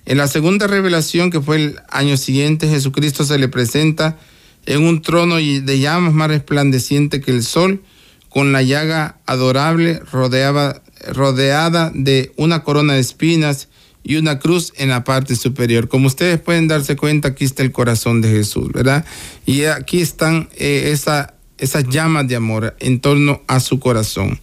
En 0.05 0.17
la 0.17 0.27
segunda 0.27 0.67
revelación, 0.67 1.29
que 1.29 1.41
fue 1.41 1.57
el 1.57 1.79
año 1.89 2.17
siguiente, 2.17 2.67
Jesucristo 2.67 3.25
se 3.25 3.37
le 3.37 3.49
presenta 3.49 4.17
en 4.65 4.83
un 4.83 5.01
trono 5.01 5.35
de 5.35 5.79
llamas 5.79 6.13
más 6.13 6.29
resplandeciente 6.29 7.21
que 7.21 7.31
el 7.31 7.43
sol, 7.43 7.83
con 8.29 8.51
la 8.51 8.61
llaga 8.61 9.19
adorable 9.25 10.01
rodeaba, 10.11 10.81
rodeada 11.13 11.91
de 11.93 12.31
una 12.35 12.63
corona 12.63 12.93
de 12.93 12.99
espinas 12.99 13.69
y 14.03 14.15
una 14.15 14.39
cruz 14.39 14.71
en 14.77 14.89
la 14.89 15.03
parte 15.03 15.35
superior. 15.35 15.89
Como 15.89 16.07
ustedes 16.07 16.39
pueden 16.39 16.67
darse 16.67 16.95
cuenta, 16.95 17.29
aquí 17.29 17.43
está 17.43 17.63
el 17.63 17.73
corazón 17.73 18.21
de 18.21 18.29
Jesús, 18.29 18.71
¿verdad? 18.71 19.05
Y 19.45 19.65
aquí 19.65 20.01
están 20.01 20.47
eh, 20.55 20.91
esa, 20.93 21.33
esas 21.57 21.89
llamas 21.89 22.27
de 22.27 22.37
amor 22.37 22.75
en 22.79 23.01
torno 23.01 23.41
a 23.47 23.59
su 23.59 23.79
corazón. 23.79 24.39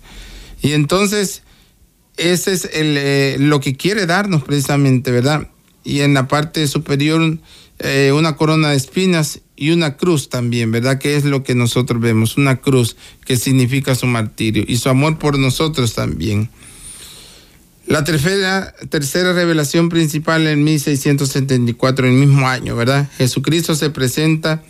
Y 0.61 0.73
entonces, 0.73 1.43
ese 2.19 2.53
es 2.53 2.69
eh, 2.75 3.37
lo 3.39 3.61
que 3.61 3.75
quiere 3.75 4.05
darnos 4.05 4.45
precisamente, 4.45 5.11
¿verdad? 5.11 5.49
Y 5.83 6.01
en 6.01 6.13
la 6.13 6.29
parte 6.29 6.67
superior, 6.67 7.39
eh, 7.79 8.13
una 8.15 8.37
corona 8.37 8.71
de 8.71 8.77
espinas 8.77 9.41
y 9.57 9.71
una 9.71 9.97
cruz 9.97 10.29
también, 10.29 10.73
¿verdad? 10.73 10.99
Que 10.99 11.17
es 11.17 11.25
lo 11.25 11.43
que 11.43 11.55
nosotros 11.55 12.01
vemos, 12.01 12.37
una 12.37 12.57
cruz 12.57 12.97
que 13.25 13.37
significa 13.37 13.95
su 13.95 14.07
martirio 14.07 14.65
y 14.67 14.77
su 14.79 14.89
amor 14.89 15.19
por 15.19 15.39
nosotros 15.39 15.95
también. 15.95 16.49
La 17.87 18.03
tercera, 18.03 18.75
tercera 18.89 19.33
revelación 19.35 19.91
principal 19.91 20.47
en 20.47 20.65
1674, 20.65 22.07
el 22.07 22.15
mismo 22.15 22.49
año, 22.49 22.75
¿verdad? 22.77 23.11
Jesucristo 23.19 23.75
se 23.75 23.91
presenta 23.91 24.63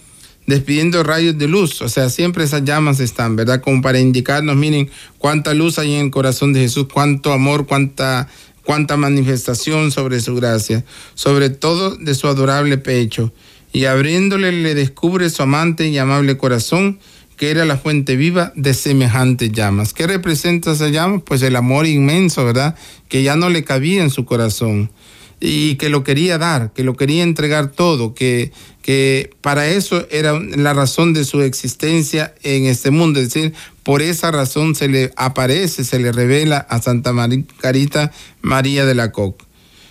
despidiendo 0.47 1.03
rayos 1.03 1.39
de 1.39 1.49
luz, 1.49 1.81
o 1.81 1.89
sea, 1.89 2.11
siempre 2.11 2.45
esas 2.45 2.65
llamas 2.65 3.01
están, 3.01 3.37
¿verdad? 3.37 3.63
Como 3.63 3.81
para 3.81 3.99
indicarnos, 3.99 4.57
miren, 4.57 4.91
cuánta 5.17 5.55
luz 5.55 5.79
hay 5.79 5.95
en 5.95 6.07
el 6.07 6.11
corazón 6.11 6.53
de 6.53 6.61
Jesús, 6.61 6.87
cuánto 6.93 7.33
amor, 7.33 7.67
cuánta, 7.67 8.29
cuánta 8.63 8.97
manifestación 8.97 9.91
sobre 9.91 10.21
su 10.21 10.35
gracia, 10.35 10.85
sobre 11.15 11.51
todo 11.51 11.97
de 11.97 12.15
su 12.15 12.27
adorable 12.27 12.79
pecho. 12.79 13.33
Y 13.75 13.87
abriéndole 13.87 14.53
le 14.53 14.75
descubre 14.77 15.29
su 15.29 15.43
amante 15.43 15.89
y 15.89 15.99
amable 15.99 16.39
corazón, 16.39 17.01
que 17.37 17.51
era 17.51 17.65
la 17.65 17.77
fuente 17.77 18.15
viva 18.15 18.53
de 18.55 18.73
semejantes 18.73 19.51
llamas. 19.51 19.93
¿Qué 19.93 20.07
representa 20.07 20.71
esa 20.71 20.91
llama? 20.91 21.19
Pues 21.19 21.43
el 21.43 21.57
amor 21.57 21.85
inmenso, 21.85 22.45
¿verdad? 22.45 22.77
Que 23.09 23.25
ya 23.25 23.35
no 23.35 23.51
le 23.51 23.65
cabía 23.65 24.05
en 24.05 24.11
su 24.11 24.25
corazón 24.25 24.93
y 25.41 25.75
que 25.75 25.89
lo 25.89 26.05
quería 26.05 26.39
dar, 26.39 26.73
que 26.73 26.85
lo 26.85 26.95
quería 26.95 27.25
entregar 27.25 27.73
todo, 27.73 28.15
que, 28.15 28.53
que 28.81 29.31
para 29.41 29.67
eso 29.69 30.07
era 30.09 30.39
la 30.39 30.73
razón 30.73 31.13
de 31.13 31.25
su 31.25 31.43
existencia 31.43 32.33
en 32.45 32.67
este 32.67 32.93
mundo. 32.93 33.19
Es 33.19 33.35
decir, 33.35 33.55
por 33.83 34.03
esa 34.03 34.31
razón 34.31 34.77
se 34.77 34.87
le 34.87 35.11
aparece, 35.17 35.83
se 35.83 35.99
le 35.99 36.13
revela 36.13 36.59
a 36.59 36.81
Santa 36.81 37.13
Margarita 37.13 38.13
María 38.41 38.87
de 38.87 38.95
la 38.95 39.11
Coque. 39.11 39.45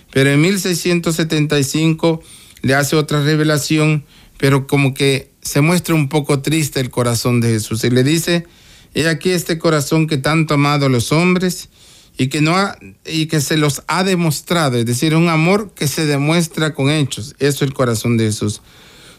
Pero 0.10 0.30
en 0.30 0.39
1675 0.39 2.22
le 2.63 2.73
hace 2.73 2.95
otra 2.95 3.21
revelación, 3.21 4.06
pero 4.39 4.65
como 4.65 4.95
que 4.95 5.30
se 5.41 5.62
muestra 5.62 5.93
un 5.93 6.10
poco 6.10 6.41
triste 6.41 6.80
el 6.80 6.89
corazón 6.89 7.41
de 7.41 7.49
Jesús 7.49 7.84
y 7.84 7.91
le 7.91 8.04
dice, 8.04 8.47
he 8.95 9.08
aquí 9.08 9.30
este 9.30 9.60
corazón 9.60 10.08
que 10.08 10.17
tanto 10.17 10.54
ha 10.54 10.56
amado 10.56 10.88
a 10.88 10.89
los 10.89 11.12
hombres 11.12 11.69
y 12.17 12.28
que, 12.28 12.41
no 12.41 12.56
ha, 12.56 12.78
y 13.06 13.28
que 13.28 13.41
se 13.41 13.58
los 13.58 13.84
ha 13.88 14.04
demostrado, 14.04 14.78
es 14.78 14.86
decir, 14.86 15.15
un 15.15 15.30
amor 15.30 15.73
que 15.76 15.88
se 15.88 16.06
demuestra 16.06 16.73
con 16.73 16.89
hechos. 16.89 17.36
Eso 17.39 17.58
es 17.58 17.62
el 17.63 17.73
corazón 17.73 18.17
de 18.17 18.26
Jesús. 18.26 18.62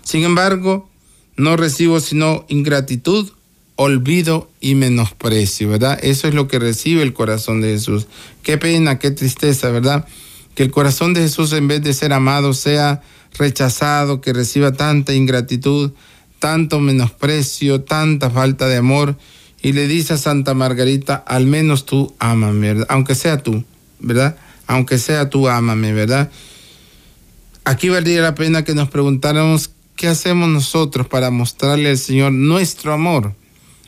Sin 0.02 0.24
embargo, 0.24 0.88
no 1.36 1.56
recibo 1.56 2.00
sino 2.00 2.46
ingratitud, 2.48 3.30
olvido 3.76 4.48
y 4.60 4.74
menosprecio, 4.74 5.68
¿verdad? 5.68 5.98
Eso 6.02 6.28
es 6.28 6.34
lo 6.34 6.48
que 6.48 6.58
recibe 6.58 7.02
el 7.02 7.12
corazón 7.12 7.60
de 7.60 7.72
Jesús. 7.72 8.06
Qué 8.42 8.56
pena, 8.56 8.98
qué 8.98 9.10
tristeza, 9.10 9.70
¿verdad? 9.70 10.06
Que 10.54 10.62
el 10.62 10.70
corazón 10.70 11.14
de 11.14 11.22
Jesús 11.22 11.52
en 11.52 11.68
vez 11.68 11.82
de 11.82 11.94
ser 11.94 12.12
amado 12.12 12.52
sea 12.54 13.02
rechazado, 13.38 14.20
que 14.20 14.32
reciba 14.32 14.72
tanta 14.72 15.12
ingratitud, 15.14 15.92
tanto 16.38 16.80
menosprecio, 16.80 17.82
tanta 17.82 18.30
falta 18.30 18.68
de 18.68 18.76
amor. 18.76 19.16
Y 19.62 19.72
le 19.72 19.88
dice 19.88 20.14
a 20.14 20.18
Santa 20.18 20.54
Margarita, 20.54 21.14
al 21.14 21.46
menos 21.46 21.86
tú 21.86 22.14
ámame, 22.18 22.74
¿verdad? 22.74 22.86
Aunque 22.90 23.14
sea 23.14 23.42
tú, 23.42 23.64
¿verdad? 23.98 24.36
Aunque 24.66 24.98
sea 24.98 25.30
tú 25.30 25.48
ámame, 25.48 25.92
¿verdad? 25.92 26.30
Aquí 27.64 27.88
valdría 27.88 28.20
la 28.20 28.34
pena 28.34 28.62
que 28.62 28.74
nos 28.74 28.90
preguntáramos 28.90 29.70
qué 29.96 30.08
hacemos 30.08 30.48
nosotros 30.48 31.06
para 31.06 31.30
mostrarle 31.30 31.88
al 31.88 31.98
Señor 31.98 32.32
nuestro 32.32 32.92
amor, 32.92 33.34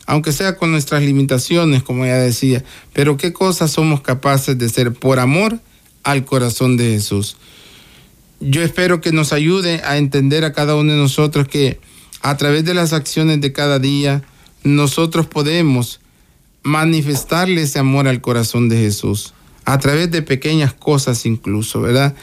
aunque 0.07 0.33
sea 0.33 0.57
con 0.57 0.71
nuestras 0.71 1.03
limitaciones, 1.03 1.83
como 1.83 2.05
ella 2.05 2.19
decía, 2.19 2.65
pero 2.93 3.17
qué 3.17 3.33
cosas 3.33 3.73
somos 3.73 4.01
capaces 4.01 4.57
de 4.57 4.67
hacer 4.67 4.93
por 4.93 5.19
amor 5.19 5.59
al 6.07 6.25
corazón 6.25 6.77
de 6.77 6.93
Jesús. 6.93 7.37
Yo 8.39 8.63
espero 8.63 9.01
que 9.01 9.11
nos 9.11 9.33
ayude 9.33 9.83
a 9.85 9.99
entender 9.99 10.45
a 10.45 10.53
cada 10.53 10.77
uno 10.77 10.93
de 10.93 10.99
nosotros 10.99 11.49
que 11.49 11.81
a 12.23 12.37
través 12.37 12.65
de 12.65 12.75
las 12.75 12.93
acciones 12.93 13.41
de 13.41 13.53
cada 13.53 13.81
día, 13.81 14.23
nosotros 14.63 15.27
podemos 15.27 16.01
manifestarle 16.63 17.63
ese 17.63 17.81
amor 17.81 18.07
al 18.07 18.21
corazón 18.21 18.69
de 18.69 18.79
Jesús, 18.79 19.35
a 19.65 19.79
través 19.79 20.11
de 20.13 20.23
pequeñas 20.23 20.73
cosas 20.73 21.27
incluso, 21.27 21.81
¿verdad? 21.81 22.15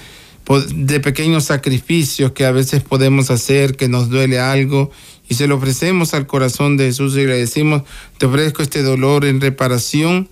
De 0.73 0.99
pequeños 1.01 1.45
sacrificios 1.45 2.31
que 2.31 2.45
a 2.45 2.51
veces 2.51 2.83
podemos 2.83 3.31
hacer, 3.31 3.75
que 3.75 3.89
nos 3.89 4.09
duele 4.09 4.39
algo, 4.39 4.91
y 5.27 5.35
se 5.35 5.47
lo 5.47 5.55
ofrecemos 5.55 6.13
al 6.13 6.25
corazón 6.25 6.77
de 6.77 6.85
Jesús 6.85 7.15
y 7.15 7.25
le 7.25 7.37
decimos, 7.37 7.83
te 8.17 8.27
ofrezco 8.27 8.61
este 8.61 8.81
dolor 8.81 9.25
en 9.25 9.41
reparación 9.41 10.29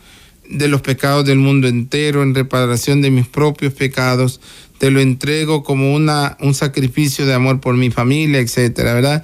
de 0.51 0.67
los 0.67 0.81
pecados 0.81 1.25
del 1.25 1.39
mundo 1.39 1.67
entero, 1.67 2.21
en 2.21 2.35
reparación 2.35 3.01
de 3.01 3.09
mis 3.09 3.27
propios 3.27 3.73
pecados. 3.73 4.39
Te 4.77 4.91
lo 4.91 4.99
entrego 4.99 5.63
como 5.63 5.93
una, 5.93 6.37
un 6.41 6.53
sacrificio 6.53 7.25
de 7.25 7.33
amor 7.33 7.59
por 7.59 7.75
mi 7.75 7.89
familia, 7.89 8.39
etcétera, 8.39 8.93
¿verdad? 8.93 9.23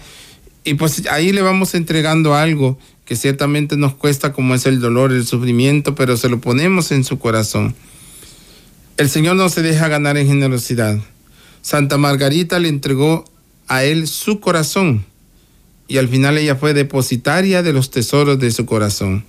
Y 0.63 0.73
pues 0.75 1.03
ahí 1.11 1.31
le 1.31 1.41
vamos 1.41 1.75
entregando 1.75 2.35
algo 2.35 2.77
que 3.05 3.15
ciertamente 3.15 3.77
nos 3.77 3.93
cuesta 3.93 4.33
como 4.33 4.53
es 4.55 4.65
el 4.65 4.79
dolor, 4.79 5.11
el 5.11 5.25
sufrimiento, 5.25 5.95
pero 5.95 6.17
se 6.17 6.29
lo 6.29 6.41
ponemos 6.41 6.91
en 6.91 7.03
su 7.03 7.19
corazón. 7.19 7.73
El 8.97 9.09
Señor 9.09 9.35
no 9.35 9.47
se 9.49 9.61
deja 9.61 9.87
ganar 9.87 10.17
en 10.17 10.27
generosidad. 10.27 10.97
Santa 11.61 11.97
Margarita 11.97 12.59
le 12.59 12.69
entregó 12.69 13.25
a 13.67 13.83
él 13.83 14.07
su 14.07 14.39
corazón 14.39 15.05
y 15.87 15.97
al 15.97 16.07
final 16.07 16.37
ella 16.37 16.55
fue 16.55 16.73
depositaria 16.73 17.63
de 17.63 17.73
los 17.73 17.91
tesoros 17.91 18.39
de 18.39 18.51
su 18.51 18.65
corazón. 18.65 19.23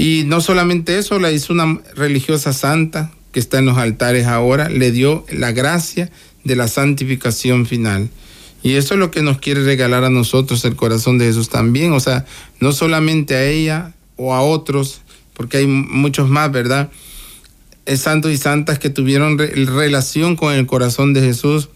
Y 0.00 0.24
no 0.24 0.40
solamente 0.40 0.96
eso, 0.96 1.18
la 1.18 1.30
hizo 1.30 1.52
una 1.52 1.78
religiosa 1.94 2.54
santa 2.54 3.12
que 3.32 3.38
está 3.38 3.58
en 3.58 3.66
los 3.66 3.76
altares 3.76 4.26
ahora, 4.26 4.70
le 4.70 4.92
dio 4.92 5.26
la 5.30 5.52
gracia 5.52 6.10
de 6.42 6.56
la 6.56 6.68
santificación 6.68 7.66
final. 7.66 8.08
Y 8.62 8.76
eso 8.76 8.94
es 8.94 9.00
lo 9.00 9.10
que 9.10 9.20
nos 9.20 9.40
quiere 9.40 9.62
regalar 9.62 10.04
a 10.04 10.08
nosotros 10.08 10.64
el 10.64 10.74
corazón 10.74 11.18
de 11.18 11.26
Jesús 11.26 11.50
también. 11.50 11.92
O 11.92 12.00
sea, 12.00 12.24
no 12.60 12.72
solamente 12.72 13.34
a 13.34 13.44
ella 13.44 13.92
o 14.16 14.32
a 14.32 14.40
otros, 14.40 15.02
porque 15.34 15.58
hay 15.58 15.66
muchos 15.66 16.30
más, 16.30 16.50
¿verdad? 16.50 16.90
Santos 17.94 18.32
y 18.32 18.38
santas 18.38 18.78
que 18.78 18.88
tuvieron 18.88 19.36
relación 19.36 20.34
con 20.34 20.54
el 20.54 20.64
corazón 20.64 21.12
de 21.12 21.20
Jesús, 21.20 21.68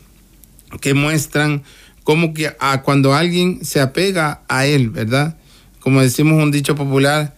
que 0.81 0.95
muestran 0.95 1.63
cómo 2.05 2.33
que 2.33 2.57
a, 2.59 2.81
cuando 2.81 3.13
alguien 3.13 3.63
se 3.67 3.83
apega 3.83 4.41
a 4.49 4.65
Él, 4.65 4.89
¿verdad? 4.89 5.37
Como 5.79 6.01
decimos 6.01 6.43
un 6.43 6.51
dicho 6.51 6.75
popular, 6.75 7.35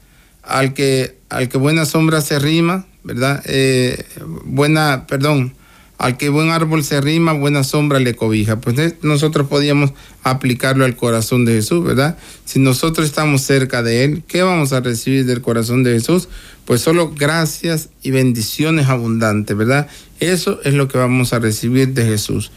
al 0.47 0.75
que, 0.75 1.17
al 1.29 1.49
que 1.49 1.59
buena 1.59 1.85
sombra 1.85 2.21
se 2.21 2.39
rima, 2.39 2.87
¿verdad? 3.05 3.43
Eh, 3.47 4.05
buena, 4.45 5.07
perdón, 5.07 5.55
al 5.99 6.17
que 6.19 6.29
buen 6.29 6.51
árbol 6.51 6.85
se 6.85 7.01
rima, 7.01 7.33
buena 7.33 7.65
sombra 7.65 7.99
le 7.99 8.15
cobija. 8.15 8.61
Pues 8.61 8.97
nosotros 9.03 9.49
podíamos 9.49 9.93
aplicarlo 10.23 10.85
al 10.85 10.97
corazón 10.97 11.45
de 11.45 11.55
Jesús, 11.55 11.85
¿verdad? 11.85 12.19
Si 12.45 12.59
nosotros 12.59 13.07
estamos 13.07 13.43
cerca 13.43 13.83
de 13.83 14.05
Él, 14.05 14.23
¿qué 14.27 14.43
vamos 14.43 14.73
a 14.73 14.81
recibir 14.81 15.25
del 15.25 15.41
corazón 15.41 15.83
de 15.83 15.95
Jesús? 15.95 16.29
Pues 16.65 16.83
solo 16.83 17.13
gracias 17.15 17.89
y 18.03 18.11
bendiciones 18.11 18.89
abundantes, 18.89 19.57
¿verdad? 19.57 19.89
Eso 20.21 20.61
es 20.65 20.75
lo 20.75 20.89
que 20.89 20.99
vamos 20.99 21.33
a 21.33 21.39
recibir 21.39 21.95
de 21.95 22.05
Jesús. 22.05 22.51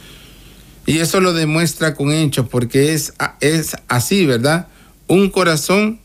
Y 0.86 0.98
eso 0.98 1.22
lo 1.22 1.34
demuestra 1.34 1.94
con 1.94 2.12
hechos, 2.12 2.48
porque 2.50 2.94
es, 2.94 3.14
es 3.40 3.76
así, 3.88 4.26
¿verdad? 4.26 4.68
Un 5.08 5.30
corazón 5.30 6.00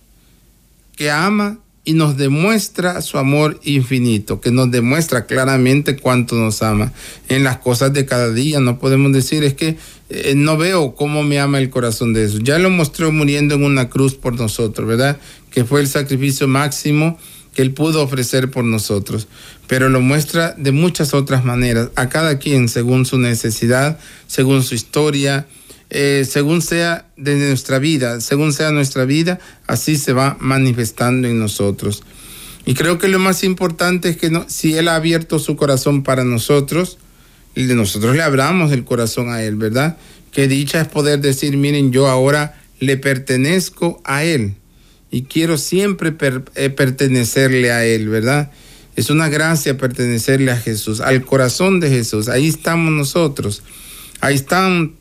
que 0.97 1.11
ama 1.11 1.59
y 1.85 1.93
nos 1.93 2.17
demuestra 2.17 3.03
su 3.03 3.19
amor 3.19 3.61
infinito, 3.63 4.41
que 4.41 4.51
nos 4.51 4.71
demuestra 4.71 5.27
claramente 5.27 5.97
cuánto 5.97 6.35
nos 6.35 6.63
ama. 6.63 6.93
En 7.29 7.45
las 7.45 7.59
cosas 7.59 7.93
de 7.93 8.07
cada 8.07 8.33
día 8.33 8.59
no 8.61 8.79
podemos 8.79 9.13
decir, 9.13 9.45
es 9.45 9.55
que 9.55 9.77
eh, 10.09 10.35
no 10.35 10.57
veo 10.57 10.95
cómo 10.95 11.23
me 11.23 11.39
ama 11.41 11.59
el 11.59 11.69
corazón 11.69 12.15
de 12.15 12.23
Jesús. 12.23 12.41
Ya 12.43 12.59
lo 12.59 12.71
mostró 12.71 13.13
muriendo 13.13 13.55
en 13.55 13.65
una 13.65 13.91
cruz 13.91 14.15
por 14.15 14.35
nosotros, 14.35 14.89
¿verdad? 14.89 15.19
Que 15.51 15.65
fue 15.65 15.81
el 15.81 15.87
sacrificio 15.87 16.49
máximo 16.49 17.19
que 17.55 17.63
Él 17.63 17.73
pudo 17.73 18.03
ofrecer 18.03 18.51
por 18.51 18.65
nosotros. 18.65 19.29
Pero 19.67 19.89
lo 19.89 20.01
muestra 20.01 20.55
de 20.57 20.73
muchas 20.73 21.15
otras 21.15 21.45
maneras, 21.45 21.91
a 21.97 22.09
cada 22.09 22.39
quien 22.39 22.69
según 22.69 23.07
su 23.07 23.19
necesidad, 23.19 23.99
según 24.27 24.63
su 24.63 24.75
historia, 24.75 25.47
eh, 25.91 26.27
según 26.29 26.63
sea 26.63 27.07
de 27.17 27.37
nuestra 27.37 27.79
vida, 27.79 28.21
según 28.21 28.53
sea 28.53 28.71
nuestra 28.71 29.05
vida, 29.05 29.39
así 29.67 29.97
se 29.97 30.13
va 30.13 30.37
manifestando 30.41 31.29
en 31.29 31.39
nosotros. 31.39 32.03
Y 32.67 32.75
creo 32.75 32.99
que 32.99 33.09
lo 33.09 33.19
más 33.19 33.45
importante 33.45 34.09
es 34.09 34.17
que 34.17 34.31
si 34.49 34.77
Él 34.77 34.89
ha 34.89 34.97
abierto 34.97 35.39
su 35.39 35.57
corazón 35.57 36.03
para 36.03 36.25
nosotros, 36.25 36.99
y 37.55 37.65
de 37.65 37.75
nosotros 37.75 38.17
le 38.17 38.23
abramos 38.23 38.73
el 38.73 38.85
corazón 38.85 39.31
a 39.31 39.43
Él, 39.43 39.57
¿verdad? 39.57 39.97
Que 40.33 40.49
dicha 40.49 40.81
es 40.81 40.89
poder 40.89 41.21
decir, 41.21 41.57
miren, 41.57 41.93
yo 41.93 42.09
ahora 42.09 42.61
le 42.81 42.97
pertenezco 42.97 44.01
a 44.05 44.25
Él 44.25 44.55
y 45.11 45.23
quiero 45.23 45.59
siempre 45.59 46.15
eh, 46.57 46.71
pertenecerle 46.71 47.71
a 47.71 47.85
Él, 47.85 48.09
¿verdad? 48.09 48.51
Es 48.97 49.11
una 49.11 49.29
gracia 49.29 49.77
pertenecerle 49.77 50.51
a 50.51 50.57
Jesús, 50.57 51.01
al 51.01 51.25
corazón 51.25 51.81
de 51.81 51.91
Jesús. 51.91 52.29
Ahí 52.29 52.49
estamos 52.49 52.93
nosotros. 52.93 53.63
Ahí 54.21 54.35
están 54.35 54.95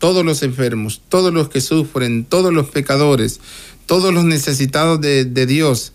todos 0.00 0.24
los 0.24 0.42
enfermos, 0.42 1.02
todos 1.10 1.32
los 1.32 1.50
que 1.50 1.60
sufren, 1.60 2.24
todos 2.24 2.52
los 2.52 2.70
pecadores, 2.70 3.38
todos 3.84 4.12
los 4.14 4.24
necesitados 4.24 4.98
de, 5.00 5.46
Dios. 5.46 5.92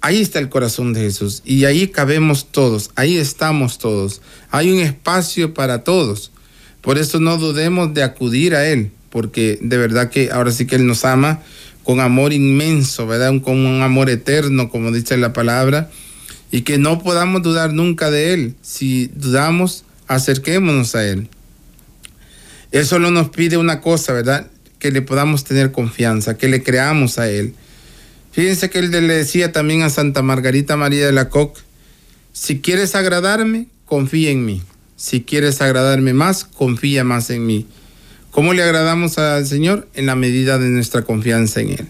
Ahí 0.00 0.20
está 0.20 0.38
el 0.38 0.48
corazón 0.48 0.92
de 0.92 1.00
Jesús 1.00 1.42
y 1.44 1.64
ahí 1.64 1.88
cabemos 1.88 2.46
todos, 2.52 2.90
ahí 2.94 3.18
estamos 3.18 3.78
todos. 3.78 4.22
Hay 4.52 4.70
un 4.70 4.78
espacio 4.78 5.54
para 5.54 5.82
todos. 5.82 6.30
Por 6.80 6.98
eso 6.98 7.18
no 7.18 7.36
dudemos 7.36 7.92
de 7.92 8.04
acudir 8.04 8.54
a 8.54 8.66
Él, 8.68 8.92
porque 9.10 9.58
de 9.60 9.76
verdad 9.76 10.08
que 10.08 10.30
ahora 10.30 10.52
sí 10.52 10.66
que 10.66 10.76
Él 10.76 10.86
nos 10.86 11.04
ama 11.04 11.40
con 11.82 11.98
amor 11.98 12.32
inmenso, 12.32 13.08
¿verdad? 13.08 13.32
Con 13.42 13.58
un 13.58 13.82
amor 13.82 14.08
eterno, 14.08 14.70
como 14.70 14.92
dice 14.92 15.16
la 15.16 15.32
palabra, 15.32 15.90
y 16.52 16.62
que 16.62 16.78
no 16.78 17.02
podamos 17.02 17.42
dudar 17.42 17.72
nunca 17.72 18.10
de 18.12 18.34
Él. 18.34 18.54
Si 18.62 19.10
dudamos, 19.16 19.84
acerquémonos 20.06 20.94
a 20.94 21.08
Él. 21.08 21.28
Él 22.72 22.86
solo 22.86 23.10
nos 23.10 23.28
pide 23.28 23.58
una 23.58 23.80
cosa, 23.80 24.12
¿verdad? 24.12 24.48
Que 24.78 24.90
le 24.90 25.02
podamos 25.02 25.44
tener 25.44 25.72
confianza, 25.72 26.36
que 26.36 26.48
le 26.48 26.62
creamos 26.62 27.18
a 27.18 27.28
Él. 27.28 27.54
Fíjense 28.32 28.70
que 28.70 28.78
él 28.78 28.90
le 28.90 29.00
decía 29.14 29.52
también 29.52 29.82
a 29.82 29.90
Santa 29.90 30.22
Margarita 30.22 30.78
María 30.78 31.04
de 31.04 31.12
la 31.12 31.28
Coque, 31.28 31.60
si 32.32 32.60
quieres 32.60 32.94
agradarme, 32.94 33.66
confía 33.84 34.30
en 34.30 34.46
mí. 34.46 34.62
Si 34.96 35.22
quieres 35.22 35.60
agradarme 35.60 36.14
más, 36.14 36.44
confía 36.44 37.04
más 37.04 37.28
en 37.28 37.44
mí. 37.44 37.66
¿Cómo 38.30 38.54
le 38.54 38.62
agradamos 38.62 39.18
al 39.18 39.46
Señor? 39.46 39.86
En 39.92 40.06
la 40.06 40.14
medida 40.14 40.58
de 40.58 40.70
nuestra 40.70 41.02
confianza 41.02 41.60
en 41.60 41.70
Él. 41.70 41.88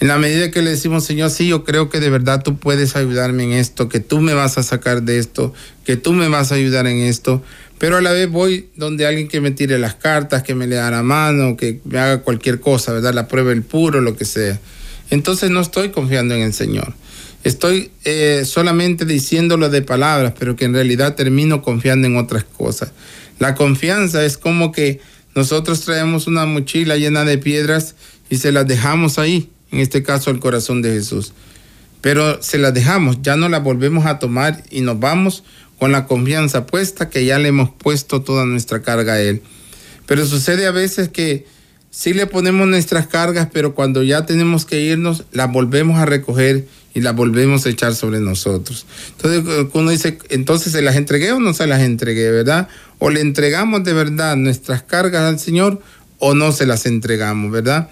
En 0.00 0.08
la 0.08 0.18
medida 0.18 0.50
que 0.50 0.62
le 0.62 0.70
decimos, 0.70 1.04
Señor, 1.04 1.30
sí, 1.30 1.46
yo 1.46 1.62
creo 1.62 1.88
que 1.88 2.00
de 2.00 2.10
verdad 2.10 2.42
tú 2.42 2.56
puedes 2.56 2.96
ayudarme 2.96 3.44
en 3.44 3.52
esto, 3.52 3.88
que 3.88 4.00
tú 4.00 4.20
me 4.20 4.34
vas 4.34 4.58
a 4.58 4.64
sacar 4.64 5.02
de 5.02 5.18
esto, 5.18 5.52
que 5.84 5.96
tú 5.96 6.12
me 6.12 6.28
vas 6.28 6.50
a 6.50 6.56
ayudar 6.56 6.88
en 6.88 6.98
esto, 6.98 7.42
pero 7.78 7.96
a 7.96 8.00
la 8.00 8.12
vez 8.12 8.28
voy 8.28 8.68
donde 8.76 9.06
alguien 9.06 9.28
que 9.28 9.40
me 9.40 9.50
tire 9.50 9.78
las 9.78 9.94
cartas, 9.94 10.42
que 10.42 10.54
me 10.54 10.66
lea 10.66 10.90
la 10.90 11.02
mano, 11.02 11.56
que 11.56 11.80
me 11.84 11.98
haga 11.98 12.22
cualquier 12.22 12.60
cosa, 12.60 12.92
¿verdad? 12.92 13.14
La 13.14 13.28
prueba 13.28 13.52
el 13.52 13.62
puro, 13.62 14.00
lo 14.00 14.16
que 14.16 14.24
sea. 14.24 14.58
Entonces 15.10 15.50
no 15.50 15.60
estoy 15.60 15.90
confiando 15.90 16.34
en 16.34 16.42
el 16.42 16.52
Señor. 16.52 16.94
Estoy 17.44 17.92
eh, 18.04 18.42
solamente 18.44 19.04
diciéndolo 19.04 19.70
de 19.70 19.82
palabras, 19.82 20.34
pero 20.38 20.56
que 20.56 20.64
en 20.64 20.74
realidad 20.74 21.14
termino 21.14 21.62
confiando 21.62 22.08
en 22.08 22.16
otras 22.16 22.44
cosas. 22.44 22.92
La 23.38 23.54
confianza 23.54 24.24
es 24.24 24.36
como 24.36 24.72
que 24.72 25.00
nosotros 25.36 25.82
traemos 25.82 26.26
una 26.26 26.46
mochila 26.46 26.96
llena 26.96 27.24
de 27.24 27.38
piedras 27.38 27.94
y 28.28 28.38
se 28.38 28.50
las 28.50 28.66
dejamos 28.66 29.20
ahí, 29.20 29.50
en 29.70 29.78
este 29.78 30.02
caso 30.02 30.30
el 30.30 30.40
corazón 30.40 30.82
de 30.82 30.90
Jesús. 30.90 31.32
Pero 32.00 32.42
se 32.42 32.58
las 32.58 32.74
dejamos, 32.74 33.22
ya 33.22 33.36
no 33.36 33.48
las 33.48 33.62
volvemos 33.62 34.06
a 34.06 34.18
tomar 34.18 34.64
y 34.70 34.80
nos 34.80 34.98
vamos 34.98 35.44
con 35.78 35.92
la 35.92 36.06
confianza 36.06 36.66
puesta 36.66 37.08
que 37.08 37.24
ya 37.24 37.38
le 37.38 37.48
hemos 37.48 37.70
puesto 37.70 38.22
toda 38.22 38.44
nuestra 38.44 38.82
carga 38.82 39.14
a 39.14 39.20
Él. 39.20 39.42
Pero 40.06 40.26
sucede 40.26 40.66
a 40.66 40.70
veces 40.70 41.08
que 41.08 41.46
sí 41.90 42.14
le 42.14 42.26
ponemos 42.26 42.66
nuestras 42.66 43.06
cargas, 43.06 43.48
pero 43.52 43.74
cuando 43.74 44.02
ya 44.02 44.26
tenemos 44.26 44.64
que 44.64 44.80
irnos, 44.80 45.24
las 45.32 45.50
volvemos 45.50 45.98
a 45.98 46.06
recoger 46.06 46.66
y 46.94 47.00
las 47.00 47.14
volvemos 47.14 47.66
a 47.66 47.68
echar 47.70 47.94
sobre 47.94 48.18
nosotros. 48.18 48.86
Entonces 49.16 49.68
uno 49.72 49.90
dice, 49.90 50.18
entonces 50.30 50.72
se 50.72 50.82
las 50.82 50.96
entregué 50.96 51.32
o 51.32 51.40
no 51.40 51.54
se 51.54 51.66
las 51.66 51.82
entregué, 51.82 52.30
¿verdad? 52.30 52.68
O 52.98 53.10
le 53.10 53.20
entregamos 53.20 53.84
de 53.84 53.92
verdad 53.92 54.36
nuestras 54.36 54.82
cargas 54.82 55.22
al 55.22 55.38
Señor 55.38 55.80
o 56.18 56.34
no 56.34 56.50
se 56.52 56.66
las 56.66 56.86
entregamos, 56.86 57.52
¿verdad? 57.52 57.88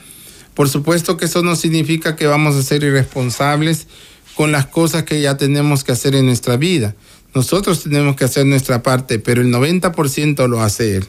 Por 0.55 0.69
supuesto 0.69 1.17
que 1.17 1.27
eso 1.27 1.43
no 1.43 1.55
significa 1.55 2.17
que 2.17 2.27
vamos 2.27 2.57
a 2.57 2.63
ser 2.63 2.83
irresponsables 2.83 3.87
con 4.35 4.53
las 4.53 4.67
cosas 4.67 5.05
que 5.05 5.21
ya 5.21 5.37
tenemos 5.37 5.85
que 5.85 5.93
hacer 5.93 6.15
en 6.15 6.27
nuestra 6.27 6.57
vida. 6.57 6.95
Nosotros 7.37 7.83
tenemos 7.83 8.17
que 8.17 8.25
hacer 8.25 8.47
nuestra 8.47 8.83
parte, 8.83 9.19
pero 9.19 9.43
el 9.43 9.53
90% 9.53 10.49
lo 10.49 10.63
hace 10.63 10.97
Él. 10.97 11.05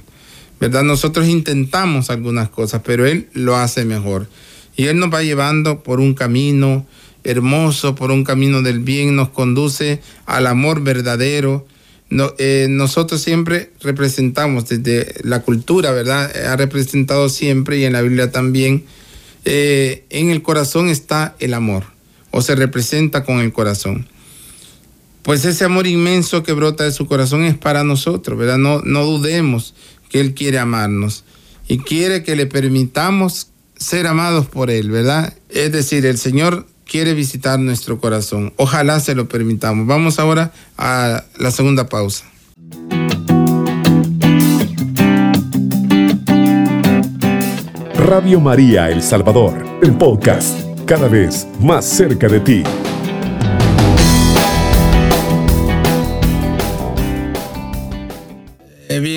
¿Verdad? 0.60 0.84
Nosotros 0.84 1.26
intentamos 1.26 2.10
algunas 2.10 2.50
cosas, 2.50 2.82
pero 2.84 3.06
Él 3.06 3.30
lo 3.32 3.56
hace 3.56 3.86
mejor. 3.86 4.28
Y 4.76 4.88
Él 4.88 5.00
nos 5.00 5.10
va 5.10 5.24
llevando 5.24 5.84
por 5.84 6.02
un 6.02 6.16
camino 6.16 6.86
hermoso, 7.24 7.96
por 7.96 8.12
un 8.12 8.26
camino 8.26 8.62
del 8.62 8.80
bien, 8.80 9.16
nos 9.16 9.30
conduce 9.30 10.02
al 10.26 10.48
amor 10.48 10.84
verdadero. 10.84 11.66
Eh, 12.10 12.68
nosotros 12.70 13.22
siempre 13.22 13.72
representamos 13.80 14.68
desde 14.68 15.14
la 15.24 15.44
cultura, 15.44 15.94
¿verdad? 15.94 16.30
Ha 16.46 16.58
representado 16.58 17.30
siempre 17.30 17.78
y 17.78 17.86
en 17.86 17.94
la 17.94 18.02
Biblia 18.02 18.32
también. 18.32 18.84
Eh, 19.46 20.04
en 20.10 20.30
el 20.30 20.42
corazón 20.42 20.90
está 20.90 21.38
el 21.40 21.54
amor, 21.54 21.86
o 22.32 22.42
se 22.42 22.54
representa 22.54 23.24
con 23.24 23.40
el 23.40 23.54
corazón 23.54 24.10
pues 25.28 25.44
ese 25.44 25.66
amor 25.66 25.88
inmenso 25.88 26.42
que 26.42 26.54
brota 26.54 26.86
de 26.86 26.94
su 26.94 27.06
corazón 27.06 27.44
es 27.44 27.58
para 27.58 27.84
nosotros, 27.84 28.40
¿verdad? 28.40 28.58
No, 28.58 28.80
no 28.86 29.04
dudemos 29.04 29.76
que 30.08 30.22
Él 30.22 30.34
quiere 30.34 30.58
amarnos 30.58 31.26
y 31.68 31.80
quiere 31.80 32.24
que 32.24 32.38
le 32.38 32.46
permitamos 32.46 33.50
ser 33.76 34.08
amados 34.08 34.46
por 34.46 34.72
Él, 34.72 34.90
¿verdad? 34.90 35.34
Es 35.50 35.74
decir, 35.74 36.06
el 36.06 36.18
Señor 36.18 36.66
quiere 36.86 37.14
visitar 37.14 37.60
nuestro 37.60 38.00
corazón. 38.00 38.54
Ojalá 38.56 39.02
se 39.02 39.16
lo 39.16 39.28
permitamos. 39.28 39.86
Vamos 39.86 40.18
ahora 40.18 40.54
a 40.78 41.26
la 41.38 41.52
segunda 41.52 41.90
pausa. 41.90 42.24
Radio 47.98 48.40
María 48.40 48.90
El 48.90 49.04
Salvador, 49.04 49.66
el 49.84 49.92
podcast, 49.98 50.58
cada 50.86 51.10
vez 51.10 51.46
más 51.60 51.84
cerca 51.84 52.30
de 52.30 52.40
ti. 52.40 52.64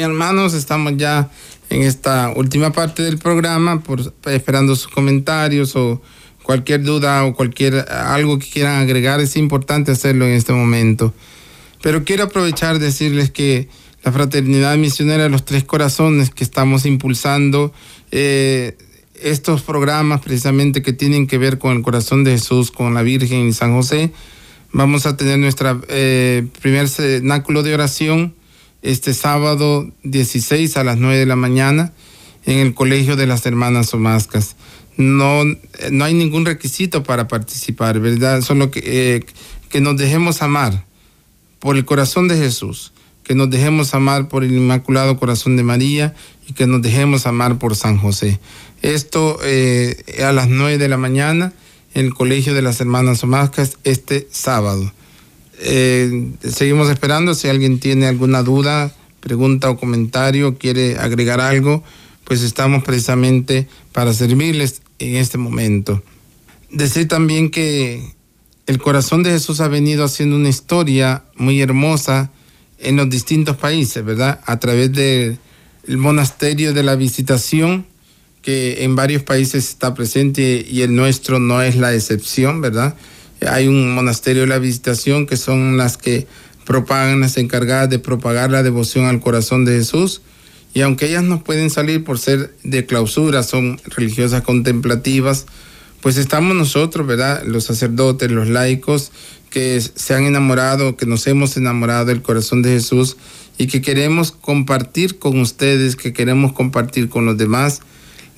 Hermanos, 0.00 0.54
estamos 0.54 0.94
ya 0.96 1.30
en 1.70 1.82
esta 1.82 2.32
última 2.34 2.72
parte 2.72 3.02
del 3.02 3.18
programa, 3.18 3.82
por, 3.82 4.12
esperando 4.26 4.74
sus 4.76 4.88
comentarios 4.88 5.76
o 5.76 6.02
cualquier 6.42 6.82
duda 6.82 7.24
o 7.24 7.34
cualquier 7.34 7.86
algo 7.90 8.38
que 8.38 8.48
quieran 8.48 8.82
agregar, 8.82 9.20
es 9.20 9.36
importante 9.36 9.92
hacerlo 9.92 10.26
en 10.26 10.32
este 10.32 10.52
momento. 10.52 11.14
Pero 11.82 12.04
quiero 12.04 12.24
aprovechar 12.24 12.78
decirles 12.78 13.30
que 13.30 13.68
la 14.02 14.12
Fraternidad 14.12 14.76
Misionera 14.76 15.24
de 15.24 15.28
los 15.28 15.44
Tres 15.44 15.64
Corazones 15.64 16.30
que 16.30 16.44
estamos 16.44 16.86
impulsando, 16.86 17.72
eh, 18.10 18.76
estos 19.14 19.62
programas 19.62 20.20
precisamente 20.22 20.82
que 20.82 20.92
tienen 20.92 21.26
que 21.26 21.38
ver 21.38 21.58
con 21.58 21.76
el 21.76 21.82
corazón 21.82 22.24
de 22.24 22.32
Jesús, 22.32 22.70
con 22.70 22.94
la 22.94 23.02
Virgen 23.02 23.46
y 23.46 23.52
San 23.52 23.74
José, 23.74 24.10
vamos 24.72 25.06
a 25.06 25.16
tener 25.16 25.38
nuestra 25.38 25.78
eh, 25.88 26.46
primer 26.60 26.88
cenáculo 26.88 27.62
de 27.62 27.74
oración 27.74 28.34
este 28.82 29.14
sábado 29.14 29.90
16 30.04 30.76
a 30.76 30.84
las 30.84 30.98
9 30.98 31.18
de 31.18 31.26
la 31.26 31.36
mañana 31.36 31.92
en 32.46 32.58
el 32.58 32.74
Colegio 32.74 33.16
de 33.16 33.26
las 33.26 33.44
Hermanas 33.46 33.92
Omascas. 33.94 34.56
No, 34.96 35.44
no 35.90 36.04
hay 36.04 36.14
ningún 36.14 36.44
requisito 36.44 37.02
para 37.02 37.28
participar, 37.28 38.00
¿verdad? 38.00 38.42
Solo 38.42 38.70
que, 38.70 38.82
eh, 38.84 39.24
que 39.68 39.80
nos 39.80 39.96
dejemos 39.96 40.42
amar 40.42 40.84
por 41.58 41.76
el 41.76 41.84
corazón 41.84 42.28
de 42.28 42.36
Jesús, 42.36 42.92
que 43.22 43.34
nos 43.34 43.50
dejemos 43.50 43.94
amar 43.94 44.28
por 44.28 44.44
el 44.44 44.52
Inmaculado 44.52 45.18
Corazón 45.18 45.56
de 45.56 45.62
María 45.62 46.14
y 46.48 46.52
que 46.52 46.66
nos 46.66 46.82
dejemos 46.82 47.26
amar 47.26 47.58
por 47.58 47.76
San 47.76 47.98
José. 47.98 48.40
Esto 48.82 49.38
eh, 49.44 50.22
a 50.24 50.32
las 50.32 50.48
9 50.48 50.78
de 50.78 50.88
la 50.88 50.96
mañana 50.96 51.52
en 51.94 52.06
el 52.06 52.14
Colegio 52.14 52.54
de 52.54 52.62
las 52.62 52.80
Hermanas 52.80 53.22
Omascas 53.22 53.78
este 53.84 54.26
sábado. 54.30 54.92
Eh, 55.62 56.32
seguimos 56.42 56.90
esperando. 56.90 57.34
Si 57.34 57.48
alguien 57.48 57.78
tiene 57.78 58.06
alguna 58.06 58.42
duda, 58.42 58.92
pregunta 59.20 59.70
o 59.70 59.76
comentario, 59.76 60.56
quiere 60.58 60.96
agregar 60.98 61.40
algo, 61.40 61.84
pues 62.24 62.42
estamos 62.42 62.82
precisamente 62.82 63.68
para 63.92 64.14
servirles 64.14 64.82
en 64.98 65.16
este 65.16 65.38
momento. 65.38 66.02
Decir 66.70 67.08
también 67.08 67.50
que 67.50 68.14
el 68.66 68.78
corazón 68.78 69.22
de 69.22 69.30
Jesús 69.30 69.60
ha 69.60 69.68
venido 69.68 70.04
haciendo 70.04 70.36
una 70.36 70.48
historia 70.48 71.24
muy 71.36 71.60
hermosa 71.60 72.30
en 72.78 72.96
los 72.96 73.10
distintos 73.10 73.56
países, 73.56 74.04
¿verdad? 74.04 74.40
A 74.46 74.58
través 74.58 74.92
del 74.92 75.38
monasterio 75.88 76.72
de 76.72 76.82
la 76.82 76.96
visitación, 76.96 77.86
que 78.42 78.84
en 78.84 78.96
varios 78.96 79.22
países 79.22 79.68
está 79.68 79.92
presente 79.92 80.64
y 80.66 80.80
el 80.82 80.94
nuestro 80.94 81.38
no 81.38 81.60
es 81.60 81.76
la 81.76 81.94
excepción, 81.94 82.60
¿verdad? 82.60 82.96
Hay 83.48 83.68
un 83.68 83.94
monasterio 83.94 84.42
de 84.42 84.48
la 84.48 84.58
visitación 84.58 85.26
que 85.26 85.36
son 85.36 85.76
las 85.76 85.96
que 85.96 86.26
propagan, 86.64 87.20
las 87.20 87.36
encargadas 87.36 87.90
de 87.90 87.98
propagar 87.98 88.50
la 88.50 88.62
devoción 88.62 89.06
al 89.06 89.20
corazón 89.20 89.64
de 89.64 89.78
Jesús. 89.78 90.22
Y 90.72 90.82
aunque 90.82 91.06
ellas 91.06 91.24
no 91.24 91.42
pueden 91.42 91.70
salir 91.70 92.04
por 92.04 92.18
ser 92.18 92.54
de 92.62 92.86
clausura, 92.86 93.42
son 93.42 93.80
religiosas 93.86 94.42
contemplativas, 94.42 95.46
pues 96.00 96.16
estamos 96.16 96.56
nosotros, 96.56 97.06
¿verdad? 97.06 97.42
Los 97.44 97.64
sacerdotes, 97.64 98.30
los 98.30 98.48
laicos, 98.48 99.10
que 99.50 99.80
se 99.80 100.14
han 100.14 100.24
enamorado, 100.24 100.96
que 100.96 101.06
nos 101.06 101.26
hemos 101.26 101.56
enamorado 101.56 102.04
del 102.06 102.22
corazón 102.22 102.62
de 102.62 102.70
Jesús 102.70 103.16
y 103.58 103.66
que 103.66 103.82
queremos 103.82 104.30
compartir 104.30 105.18
con 105.18 105.40
ustedes, 105.40 105.96
que 105.96 106.12
queremos 106.12 106.52
compartir 106.52 107.08
con 107.08 107.26
los 107.26 107.36
demás 107.36 107.80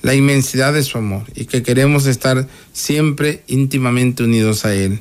la 0.03 0.13
inmensidad 0.13 0.73
de 0.73 0.83
su 0.83 0.97
amor 0.97 1.23
y 1.33 1.45
que 1.45 1.63
queremos 1.63 2.05
estar 2.05 2.45
siempre 2.73 3.41
íntimamente 3.47 4.23
unidos 4.23 4.65
a 4.65 4.75
Él. 4.75 4.99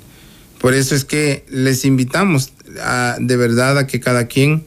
Por 0.58 0.74
eso 0.74 0.94
es 0.94 1.04
que 1.04 1.44
les 1.50 1.84
invitamos 1.84 2.52
a, 2.80 3.16
de 3.20 3.36
verdad 3.36 3.76
a 3.78 3.86
que 3.88 3.98
cada 3.98 4.28
quien 4.28 4.64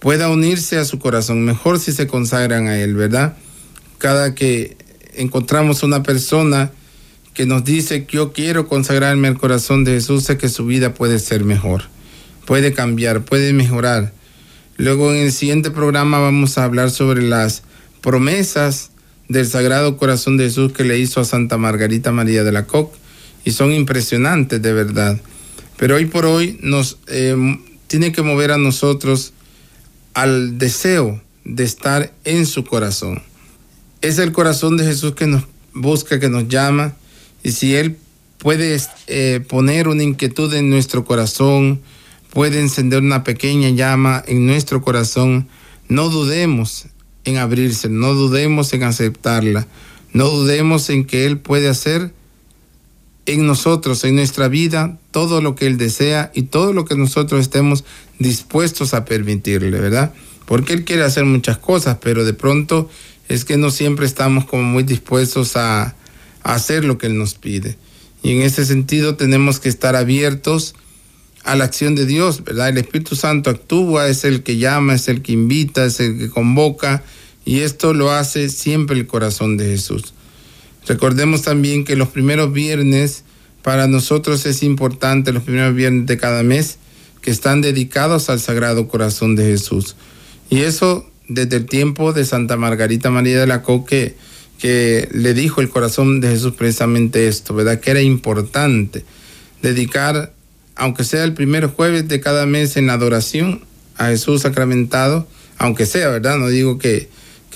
pueda 0.00 0.28
unirse 0.28 0.76
a 0.76 0.84
su 0.84 0.98
corazón, 0.98 1.44
mejor 1.44 1.80
si 1.80 1.92
se 1.92 2.06
consagran 2.06 2.68
a 2.68 2.78
Él, 2.78 2.94
¿verdad? 2.94 3.38
Cada 3.96 4.34
que 4.34 4.76
encontramos 5.14 5.82
una 5.82 6.02
persona 6.02 6.70
que 7.32 7.46
nos 7.46 7.64
dice 7.64 8.04
que 8.04 8.18
yo 8.18 8.34
quiero 8.34 8.68
consagrarme 8.68 9.28
al 9.28 9.38
corazón 9.38 9.82
de 9.82 9.92
Jesús, 9.92 10.24
sé 10.24 10.36
que 10.36 10.50
su 10.50 10.66
vida 10.66 10.92
puede 10.92 11.18
ser 11.18 11.44
mejor, 11.44 11.84
puede 12.44 12.74
cambiar, 12.74 13.24
puede 13.24 13.54
mejorar. 13.54 14.12
Luego 14.76 15.14
en 15.14 15.22
el 15.22 15.32
siguiente 15.32 15.70
programa 15.70 16.18
vamos 16.18 16.58
a 16.58 16.64
hablar 16.64 16.90
sobre 16.90 17.22
las 17.22 17.62
promesas 18.02 18.90
del 19.28 19.46
Sagrado 19.46 19.96
Corazón 19.96 20.36
de 20.36 20.44
Jesús 20.44 20.72
que 20.72 20.84
le 20.84 20.98
hizo 20.98 21.20
a 21.20 21.24
Santa 21.24 21.58
Margarita 21.58 22.12
María 22.12 22.44
de 22.44 22.52
la 22.52 22.66
Coque 22.66 22.96
y 23.44 23.52
son 23.52 23.72
impresionantes 23.72 24.60
de 24.60 24.72
verdad. 24.72 25.20
Pero 25.76 25.96
hoy 25.96 26.06
por 26.06 26.26
hoy 26.26 26.58
nos 26.62 26.98
eh, 27.06 27.36
tiene 27.86 28.12
que 28.12 28.22
mover 28.22 28.50
a 28.50 28.58
nosotros 28.58 29.32
al 30.14 30.58
deseo 30.58 31.20
de 31.44 31.64
estar 31.64 32.12
en 32.24 32.46
su 32.46 32.64
corazón. 32.64 33.22
Es 34.00 34.18
el 34.18 34.32
corazón 34.32 34.76
de 34.76 34.84
Jesús 34.84 35.14
que 35.14 35.26
nos 35.26 35.44
busca, 35.72 36.18
que 36.18 36.28
nos 36.28 36.48
llama 36.48 36.96
y 37.42 37.52
si 37.52 37.74
Él 37.74 37.96
puede 38.38 38.80
eh, 39.06 39.40
poner 39.48 39.88
una 39.88 40.02
inquietud 40.02 40.52
en 40.54 40.70
nuestro 40.70 41.04
corazón, 41.04 41.80
puede 42.30 42.60
encender 42.60 43.00
una 43.00 43.24
pequeña 43.24 43.70
llama 43.70 44.22
en 44.26 44.46
nuestro 44.46 44.82
corazón, 44.82 45.48
no 45.88 46.08
dudemos 46.08 46.86
en 47.28 47.38
abrirse, 47.38 47.88
no 47.88 48.14
dudemos 48.14 48.72
en 48.72 48.82
aceptarla, 48.82 49.66
no 50.12 50.28
dudemos 50.28 50.90
en 50.90 51.04
que 51.04 51.26
Él 51.26 51.38
puede 51.38 51.68
hacer 51.68 52.12
en 53.26 53.46
nosotros, 53.46 54.04
en 54.04 54.16
nuestra 54.16 54.48
vida, 54.48 54.98
todo 55.10 55.42
lo 55.42 55.54
que 55.54 55.66
Él 55.66 55.76
desea 55.76 56.32
y 56.34 56.42
todo 56.42 56.72
lo 56.72 56.84
que 56.84 56.96
nosotros 56.96 57.40
estemos 57.40 57.84
dispuestos 58.18 58.94
a 58.94 59.04
permitirle, 59.04 59.78
¿verdad? 59.78 60.14
Porque 60.46 60.72
Él 60.72 60.84
quiere 60.84 61.04
hacer 61.04 61.24
muchas 61.24 61.58
cosas, 61.58 61.98
pero 62.00 62.24
de 62.24 62.32
pronto 62.32 62.88
es 63.28 63.44
que 63.44 63.58
no 63.58 63.70
siempre 63.70 64.06
estamos 64.06 64.46
como 64.46 64.62
muy 64.62 64.82
dispuestos 64.82 65.56
a, 65.56 65.94
a 66.42 66.54
hacer 66.54 66.84
lo 66.84 66.96
que 66.96 67.06
Él 67.06 67.18
nos 67.18 67.34
pide. 67.34 67.76
Y 68.22 68.32
en 68.32 68.42
ese 68.42 68.64
sentido 68.64 69.16
tenemos 69.16 69.60
que 69.60 69.68
estar 69.68 69.94
abiertos 69.94 70.74
a 71.44 71.54
la 71.54 71.64
acción 71.64 71.94
de 71.94 72.06
Dios, 72.06 72.44
¿verdad? 72.44 72.70
El 72.70 72.78
Espíritu 72.78 73.14
Santo 73.14 73.50
actúa, 73.50 74.08
es 74.08 74.24
el 74.24 74.42
que 74.42 74.56
llama, 74.56 74.94
es 74.94 75.08
el 75.08 75.22
que 75.22 75.32
invita, 75.32 75.84
es 75.84 76.00
el 76.00 76.18
que 76.18 76.30
convoca, 76.30 77.02
y 77.48 77.60
esto 77.60 77.94
lo 77.94 78.10
hace 78.10 78.50
siempre 78.50 78.94
el 78.94 79.06
corazón 79.06 79.56
de 79.56 79.64
Jesús. 79.64 80.12
Recordemos 80.86 81.40
también 81.40 81.86
que 81.86 81.96
los 81.96 82.08
primeros 82.08 82.52
viernes 82.52 83.24
para 83.62 83.86
nosotros 83.86 84.44
es 84.44 84.62
importante, 84.62 85.32
los 85.32 85.44
primeros 85.44 85.74
viernes 85.74 86.04
de 86.04 86.18
cada 86.18 86.42
mes, 86.42 86.76
que 87.22 87.30
están 87.30 87.62
dedicados 87.62 88.28
al 88.28 88.38
Sagrado 88.38 88.86
Corazón 88.86 89.34
de 89.34 89.44
Jesús. 89.44 89.96
Y 90.50 90.58
eso 90.58 91.08
desde 91.26 91.56
el 91.56 91.64
tiempo 91.64 92.12
de 92.12 92.26
Santa 92.26 92.58
Margarita 92.58 93.08
María 93.08 93.40
de 93.40 93.46
la 93.46 93.62
Coque, 93.62 94.14
que 94.58 95.08
le 95.10 95.32
dijo 95.32 95.62
el 95.62 95.70
corazón 95.70 96.20
de 96.20 96.28
Jesús 96.28 96.52
precisamente 96.52 97.28
esto, 97.28 97.54
¿verdad? 97.54 97.80
Que 97.80 97.92
era 97.92 98.02
importante 98.02 99.06
dedicar, 99.62 100.34
aunque 100.74 101.02
sea 101.02 101.24
el 101.24 101.32
primer 101.32 101.68
jueves 101.68 102.08
de 102.08 102.20
cada 102.20 102.44
mes 102.44 102.76
en 102.76 102.90
adoración 102.90 103.62
a 103.96 104.08
Jesús 104.08 104.42
sacramentado, 104.42 105.26
aunque 105.56 105.86
sea, 105.86 106.10
¿verdad? 106.10 106.36
No 106.36 106.48
digo 106.48 106.76
que, 106.76 107.08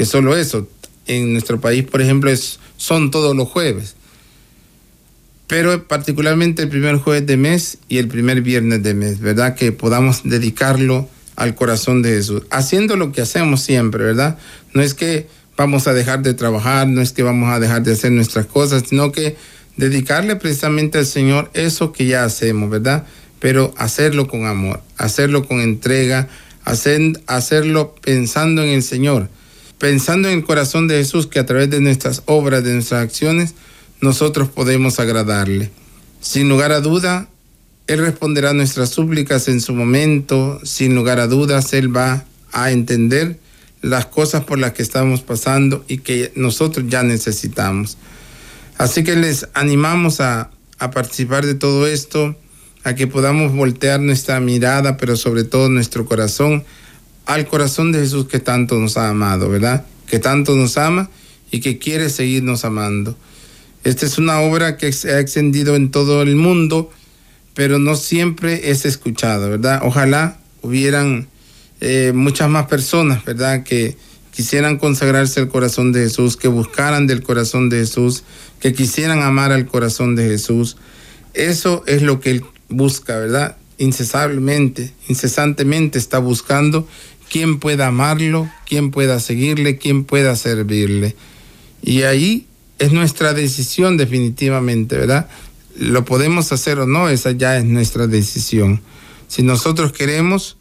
que 0.03 0.07
solo 0.07 0.37
eso. 0.37 0.67
En 1.07 1.33
nuestro 1.33 1.61
país, 1.61 1.85
por 1.85 2.03
ejemplo, 2.03 2.29
es, 2.29 2.59
son 2.77 3.13
todos 3.13 3.37
los 3.37 3.49
jueves. 3.49 3.95
Pero 5.47 5.87
particularmente 5.87 6.63
el 6.63 6.69
primer 6.69 6.97
jueves 6.97 7.25
de 7.25 7.37
mes 7.37 7.79
y 7.89 7.99
el 7.99 8.09
primer 8.09 8.41
viernes 8.41 8.83
de 8.83 8.95
mes, 8.95 9.21
¿verdad? 9.21 9.55
Que 9.55 9.71
podamos 9.71 10.23
dedicarlo 10.25 11.09
al 11.37 11.55
corazón 11.55 12.03
de 12.03 12.15
Jesús, 12.15 12.43
haciendo 12.51 12.97
lo 12.97 13.13
que 13.13 13.21
hacemos 13.21 13.63
siempre, 13.63 14.03
¿verdad? 14.03 14.39
No 14.75 14.83
es 14.83 14.95
que 14.95 15.29
vamos 15.57 15.87
a 15.87 15.95
dejar 15.95 16.23
de 16.23 16.35
trabajar, 16.35 16.89
no 16.89 17.01
es 17.01 17.13
que 17.13 17.23
vamos 17.23 17.53
a 17.53 17.61
dejar 17.61 17.85
de 17.85 17.93
hacer 17.93 18.11
nuestras 18.11 18.47
cosas, 18.47 18.83
sino 18.89 19.13
que 19.13 19.37
dedicarle 19.77 20.35
precisamente 20.35 20.99
al 20.99 21.07
Señor 21.07 21.49
eso 21.55 21.93
que 21.93 22.07
ya 22.07 22.25
hacemos, 22.25 22.71
¿verdad? 22.71 23.07
Pero 23.39 23.73
hacerlo 23.77 24.27
con 24.27 24.47
amor, 24.47 24.83
hacerlo 24.97 25.47
con 25.47 25.61
entrega, 25.61 26.29
hacer, 26.65 27.01
hacerlo 27.29 27.95
pensando 28.03 28.65
en 28.65 28.71
el 28.71 28.83
Señor 28.83 29.29
pensando 29.83 30.29
en 30.29 30.39
el 30.39 30.45
corazón 30.45 30.87
de 30.87 30.99
Jesús 30.99 31.27
que 31.27 31.41
a 31.41 31.45
través 31.45 31.69
de 31.69 31.81
nuestras 31.81 32.23
obras, 32.27 32.63
de 32.63 32.73
nuestras 32.73 33.03
acciones, 33.03 33.57
nosotros 34.01 34.49
podemos 34.49 35.01
agradarle. 35.01 35.73
Sin 36.21 36.49
lugar 36.49 36.71
a 36.71 36.81
duda, 36.81 37.29
Él 37.89 37.99
responderá 37.99 38.53
nuestras 38.53 38.91
súplicas 38.91 39.49
en 39.49 39.61
su 39.61 39.75
momento, 39.75 40.61
sin 40.63 40.95
lugar 40.95 41.19
a 41.19 41.27
dudas, 41.27 41.73
Él 41.73 41.95
va 41.95 42.25
a 42.53 42.71
entender 42.71 43.41
las 43.81 44.07
cosas 44.07 44.45
por 44.45 44.61
las 44.61 44.71
que 44.73 44.83
estamos 44.83 45.23
pasando 45.23 45.85
y 45.89 45.99
que 45.99 46.31
nosotros 46.37 46.87
ya 46.89 47.03
necesitamos. 47.03 47.99
Así 48.79 49.03
que 49.03 49.17
les 49.17 49.49
animamos 49.53 50.21
a, 50.21 50.53
a 50.79 50.93
participar 50.93 51.45
de 51.45 51.57
todo 51.57 51.89
esto, 51.89 52.37
a 52.85 52.95
que 52.95 53.09
podamos 53.09 53.53
voltear 53.53 53.99
nuestra 53.99 54.39
mirada, 54.39 54.97
pero 54.97 55.17
sobre 55.17 55.43
todo 55.43 55.69
nuestro 55.69 56.07
corazón, 56.07 56.63
al 57.27 57.47
corazón 57.47 57.93
de 57.93 58.01
Jesús 58.01 58.27
que 58.27 58.41
tanto 58.41 58.79
nos 58.79 58.97
ha 58.97 59.09
amado, 59.09 59.49
¿verdad? 59.49 59.85
Que 60.07 60.19
tanto 60.19 60.55
nos 60.57 60.77
ama 60.77 61.11
y 61.51 61.61
que 61.61 61.79
quiere 61.79 62.11
seguirnos 62.11 62.65
amando. 62.65 63.17
Esta 63.85 64.07
es 64.07 64.19
una 64.19 64.41
obra 64.41 64.77
que 64.77 64.93
se 64.93 65.13
ha 65.13 65.21
extendido 65.21 65.75
en 65.75 65.91
todo 65.91 66.23
el 66.23 66.37
mundo, 66.37 66.91
pero 67.55 67.79
no 67.79 67.97
siempre 67.97 68.71
es 68.71 68.85
escuchada, 68.85 69.49
¿verdad? 69.49 69.81
Ojalá 69.85 70.39
hubieran 70.63 71.29
eh, 71.81 72.13
muchas 72.15 72.49
más 72.49 72.67
personas, 72.67 73.25
¿verdad? 73.25 73.65
Que 73.65 73.97
quisieran 74.31 74.79
consagrarse 74.79 75.41
al 75.41 75.49
corazón 75.49 75.93
de 75.93 76.05
Jesús, 76.05 76.37
que 76.37 76.49
buscaran 76.49 77.07
del 77.07 77.23
corazón 77.23 77.69
de 77.69 77.79
Jesús, 77.79 78.25
que 78.61 78.73
quisieran 78.73 79.21
amar 79.21 79.53
al 79.53 79.67
corazón 79.67 80.17
de 80.17 80.29
Jesús. 80.29 80.77
Eso 81.35 81.83
es 81.87 82.03
lo 82.03 82.21
que 82.21 82.31
Él 82.31 82.45
busca, 82.69 83.19
¿verdad? 83.19 83.57
Incesablemente, 83.79 84.93
incesantemente 85.09 85.99
está 85.99 86.19
buscando 86.19 86.87
quién 87.33 87.59
pueda 87.59 87.87
amarlo, 87.87 88.47
quién 88.67 88.91
pueda 88.91 89.19
seguirle, 89.19 89.79
quién 89.79 90.05
pueda 90.05 90.37
servirle. 90.37 91.17
Y 91.81 92.03
ahí 92.03 92.47
es 92.79 92.93
nuestra 92.93 93.33
decisión 93.33 93.97
definitivamente, 93.97 94.99
¿verdad? 94.99 95.31
Lo 95.75 96.05
podemos 96.05 96.53
hacer 96.53 96.79
o 96.79 96.87
no, 96.87 97.09
esa 97.09 97.31
ya 97.31 97.57
es 97.57 97.65
nuestra 97.65 98.07
decisión. 98.07 98.83
Si 99.29 99.43
nosotros 99.43 99.93
queremos, 99.93 100.59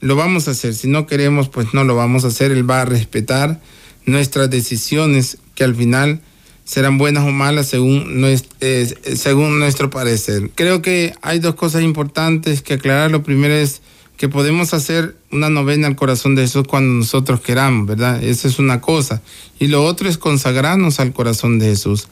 lo 0.00 0.14
vamos 0.14 0.48
a 0.48 0.50
hacer. 0.50 0.74
Si 0.74 0.86
no 0.86 1.06
queremos, 1.06 1.48
pues 1.48 1.72
no 1.72 1.82
lo 1.82 1.96
vamos 1.96 2.24
a 2.24 2.28
hacer. 2.28 2.52
Él 2.52 2.68
va 2.68 2.82
a 2.82 2.84
respetar 2.84 3.62
nuestras 4.04 4.50
decisiones 4.50 5.38
que 5.54 5.64
al 5.64 5.74
final 5.74 6.20
serán 6.66 6.98
buenas 6.98 7.24
o 7.24 7.30
malas 7.30 7.68
según, 7.68 8.22
eh, 8.60 8.94
nuestro 9.34 9.88
parecer. 9.88 10.50
Creo 10.54 10.82
que 10.82 11.14
hay 11.22 11.38
dos 11.38 11.54
cosas 11.54 11.82
importantes 11.82 12.60
que 12.60 12.74
aclarar. 12.74 13.10
Lo 13.10 13.22
primero 13.22 13.54
es 13.54 13.80
que 14.18 14.28
podemos 14.28 14.74
hacer 14.74 15.16
una 15.32 15.50
novena 15.50 15.86
al 15.86 15.96
corazón 15.96 16.34
de 16.34 16.42
Jesús 16.42 16.64
cuando 16.68 16.92
nosotros 16.92 17.40
queramos, 17.40 17.86
¿verdad? 17.86 18.22
Esa 18.22 18.48
es 18.48 18.58
una 18.58 18.80
cosa. 18.80 19.22
Y 19.58 19.66
lo 19.68 19.84
otro 19.84 20.08
es 20.08 20.18
consagrarnos 20.18 21.00
al 21.00 21.12
corazón 21.12 21.58
de 21.58 21.66
Jesús. 21.66 22.08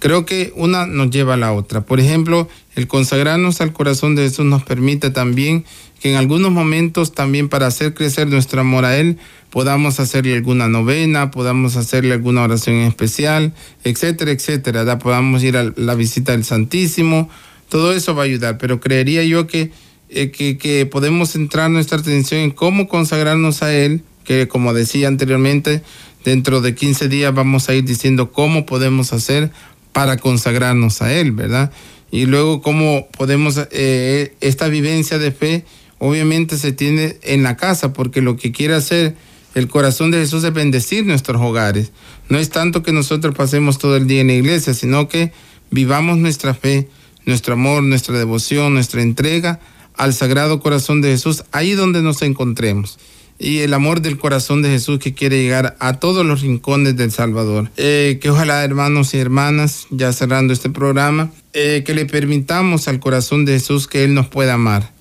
Creo 0.00 0.26
que 0.26 0.52
una 0.56 0.86
nos 0.86 1.10
lleva 1.10 1.34
a 1.34 1.38
la 1.38 1.52
otra. 1.52 1.86
Por 1.86 2.00
ejemplo, 2.00 2.48
el 2.74 2.86
consagrarnos 2.86 3.60
al 3.60 3.72
corazón 3.72 4.14
de 4.14 4.24
Jesús 4.24 4.44
nos 4.44 4.62
permite 4.62 5.10
también 5.10 5.64
que 6.00 6.10
en 6.10 6.16
algunos 6.16 6.52
momentos 6.52 7.12
también 7.12 7.48
para 7.48 7.68
hacer 7.68 7.94
crecer 7.94 8.28
nuestro 8.28 8.60
amor 8.60 8.84
a 8.84 8.98
Él 8.98 9.16
podamos 9.48 10.00
hacerle 10.00 10.34
alguna 10.34 10.68
novena, 10.68 11.30
podamos 11.30 11.76
hacerle 11.76 12.12
alguna 12.12 12.42
oración 12.42 12.76
especial, 12.78 13.54
etcétera, 13.84 14.32
etcétera. 14.32 14.98
Podamos 14.98 15.42
ir 15.44 15.56
a 15.56 15.72
la 15.76 15.94
visita 15.94 16.32
del 16.32 16.44
Santísimo. 16.44 17.30
Todo 17.68 17.92
eso 17.92 18.14
va 18.14 18.22
a 18.22 18.26
ayudar, 18.26 18.58
pero 18.58 18.80
creería 18.80 19.22
yo 19.22 19.46
que, 19.46 19.70
eh, 20.14 20.30
que, 20.30 20.86
podemos 20.86 21.30
centrar 21.30 21.70
nuestra 21.70 21.98
atención 21.98 22.40
en 22.40 22.50
cómo 22.52 22.86
consagrarnos 22.86 23.62
a 23.62 23.74
Él, 23.74 24.02
que 24.22 24.46
como 24.46 24.72
decía 24.72 25.08
anteriormente, 25.08 25.82
dentro 26.24 26.60
de 26.60 26.76
15 26.76 27.08
días 27.08 27.34
vamos 27.34 27.68
a 27.68 27.74
ir 27.74 27.84
diciendo 27.84 28.30
cómo 28.30 28.64
podemos 28.64 29.12
hacer 29.12 29.50
para 29.92 30.16
consagrarnos 30.16 31.02
a 31.02 31.12
Él, 31.12 31.32
¿verdad? 31.32 31.72
Y 32.12 32.26
luego 32.26 32.62
cómo 32.62 33.08
podemos, 33.16 33.60
eh, 33.72 34.34
esta 34.40 34.68
vivencia 34.68 35.18
de 35.18 35.32
fe, 35.32 35.64
obviamente 35.98 36.58
se 36.58 36.70
tiene 36.70 37.18
en 37.22 37.42
la 37.42 37.56
casa, 37.56 37.92
porque 37.92 38.22
lo 38.22 38.36
que 38.36 38.52
quiere 38.52 38.74
hacer 38.74 39.16
el 39.56 39.66
corazón 39.66 40.12
de 40.12 40.18
Jesús 40.18 40.44
es 40.44 40.52
bendecir 40.52 41.04
nuestros 41.04 41.42
hogares. 41.42 41.90
No 42.28 42.38
es 42.38 42.50
tanto 42.50 42.84
que 42.84 42.92
nosotros 42.92 43.34
pasemos 43.34 43.78
todo 43.78 43.96
el 43.96 44.06
día 44.06 44.20
en 44.20 44.28
la 44.28 44.34
iglesia, 44.34 44.74
sino 44.74 45.08
que 45.08 45.32
vivamos 45.72 46.18
nuestra 46.18 46.54
fe, 46.54 46.88
nuestro 47.26 47.54
amor, 47.54 47.82
nuestra 47.82 48.16
devoción, 48.16 48.74
nuestra 48.74 49.02
entrega 49.02 49.58
al 49.96 50.14
Sagrado 50.14 50.60
Corazón 50.60 51.00
de 51.00 51.10
Jesús, 51.10 51.44
ahí 51.52 51.72
donde 51.72 52.02
nos 52.02 52.22
encontremos. 52.22 52.98
Y 53.38 53.60
el 53.60 53.74
amor 53.74 54.00
del 54.00 54.16
corazón 54.16 54.62
de 54.62 54.70
Jesús 54.70 55.00
que 55.00 55.12
quiere 55.12 55.42
llegar 55.42 55.76
a 55.80 55.94
todos 55.94 56.24
los 56.24 56.42
rincones 56.42 56.96
del 56.96 57.10
Salvador. 57.10 57.70
Eh, 57.76 58.18
que 58.20 58.30
ojalá, 58.30 58.62
hermanos 58.62 59.12
y 59.14 59.18
hermanas, 59.18 59.86
ya 59.90 60.12
cerrando 60.12 60.52
este 60.52 60.70
programa, 60.70 61.32
eh, 61.52 61.82
que 61.84 61.94
le 61.94 62.06
permitamos 62.06 62.86
al 62.86 63.00
corazón 63.00 63.44
de 63.44 63.54
Jesús 63.54 63.88
que 63.88 64.04
Él 64.04 64.14
nos 64.14 64.28
pueda 64.28 64.54
amar 64.54 64.92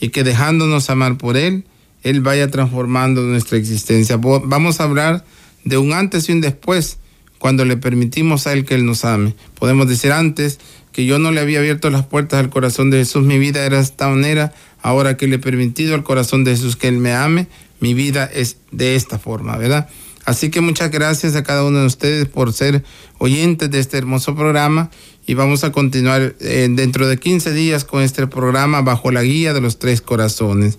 y 0.00 0.08
que 0.08 0.24
dejándonos 0.24 0.88
amar 0.88 1.18
por 1.18 1.36
Él, 1.36 1.64
Él 2.02 2.22
vaya 2.22 2.50
transformando 2.50 3.22
nuestra 3.22 3.58
existencia. 3.58 4.16
Vamos 4.16 4.80
a 4.80 4.84
hablar 4.84 5.24
de 5.64 5.78
un 5.78 5.92
antes 5.92 6.28
y 6.28 6.32
un 6.32 6.40
después 6.40 6.98
cuando 7.38 7.64
le 7.64 7.76
permitimos 7.76 8.46
a 8.46 8.52
Él 8.52 8.64
que 8.64 8.74
Él 8.74 8.86
nos 8.86 9.04
ame. 9.04 9.34
Podemos 9.54 9.86
decir 9.86 10.12
antes 10.12 10.58
que 10.92 11.04
yo 11.06 11.18
no 11.18 11.32
le 11.32 11.40
había 11.40 11.58
abierto 11.58 11.90
las 11.90 12.06
puertas 12.06 12.40
al 12.40 12.50
corazón 12.50 12.90
de 12.90 12.98
Jesús, 12.98 13.24
mi 13.24 13.38
vida 13.38 13.64
era 13.64 13.80
esta 13.80 14.08
manera, 14.08 14.52
ahora 14.80 15.16
que 15.16 15.26
le 15.26 15.36
he 15.36 15.38
permitido 15.38 15.94
al 15.94 16.02
corazón 16.02 16.44
de 16.44 16.52
Jesús 16.52 16.76
que 16.76 16.88
Él 16.88 16.98
me 16.98 17.12
ame, 17.12 17.48
mi 17.80 17.94
vida 17.94 18.30
es 18.32 18.58
de 18.70 18.94
esta 18.94 19.18
forma, 19.18 19.56
¿verdad? 19.56 19.88
Así 20.24 20.50
que 20.50 20.60
muchas 20.60 20.90
gracias 20.90 21.34
a 21.34 21.42
cada 21.42 21.64
uno 21.64 21.80
de 21.80 21.86
ustedes 21.86 22.28
por 22.28 22.52
ser 22.52 22.84
oyentes 23.18 23.70
de 23.70 23.80
este 23.80 23.98
hermoso 23.98 24.36
programa 24.36 24.90
y 25.26 25.34
vamos 25.34 25.64
a 25.64 25.72
continuar 25.72 26.36
eh, 26.38 26.68
dentro 26.70 27.08
de 27.08 27.18
15 27.18 27.52
días 27.52 27.84
con 27.84 28.02
este 28.02 28.26
programa 28.28 28.82
bajo 28.82 29.10
la 29.10 29.22
guía 29.22 29.52
de 29.52 29.60
los 29.60 29.78
tres 29.78 30.00
corazones. 30.00 30.78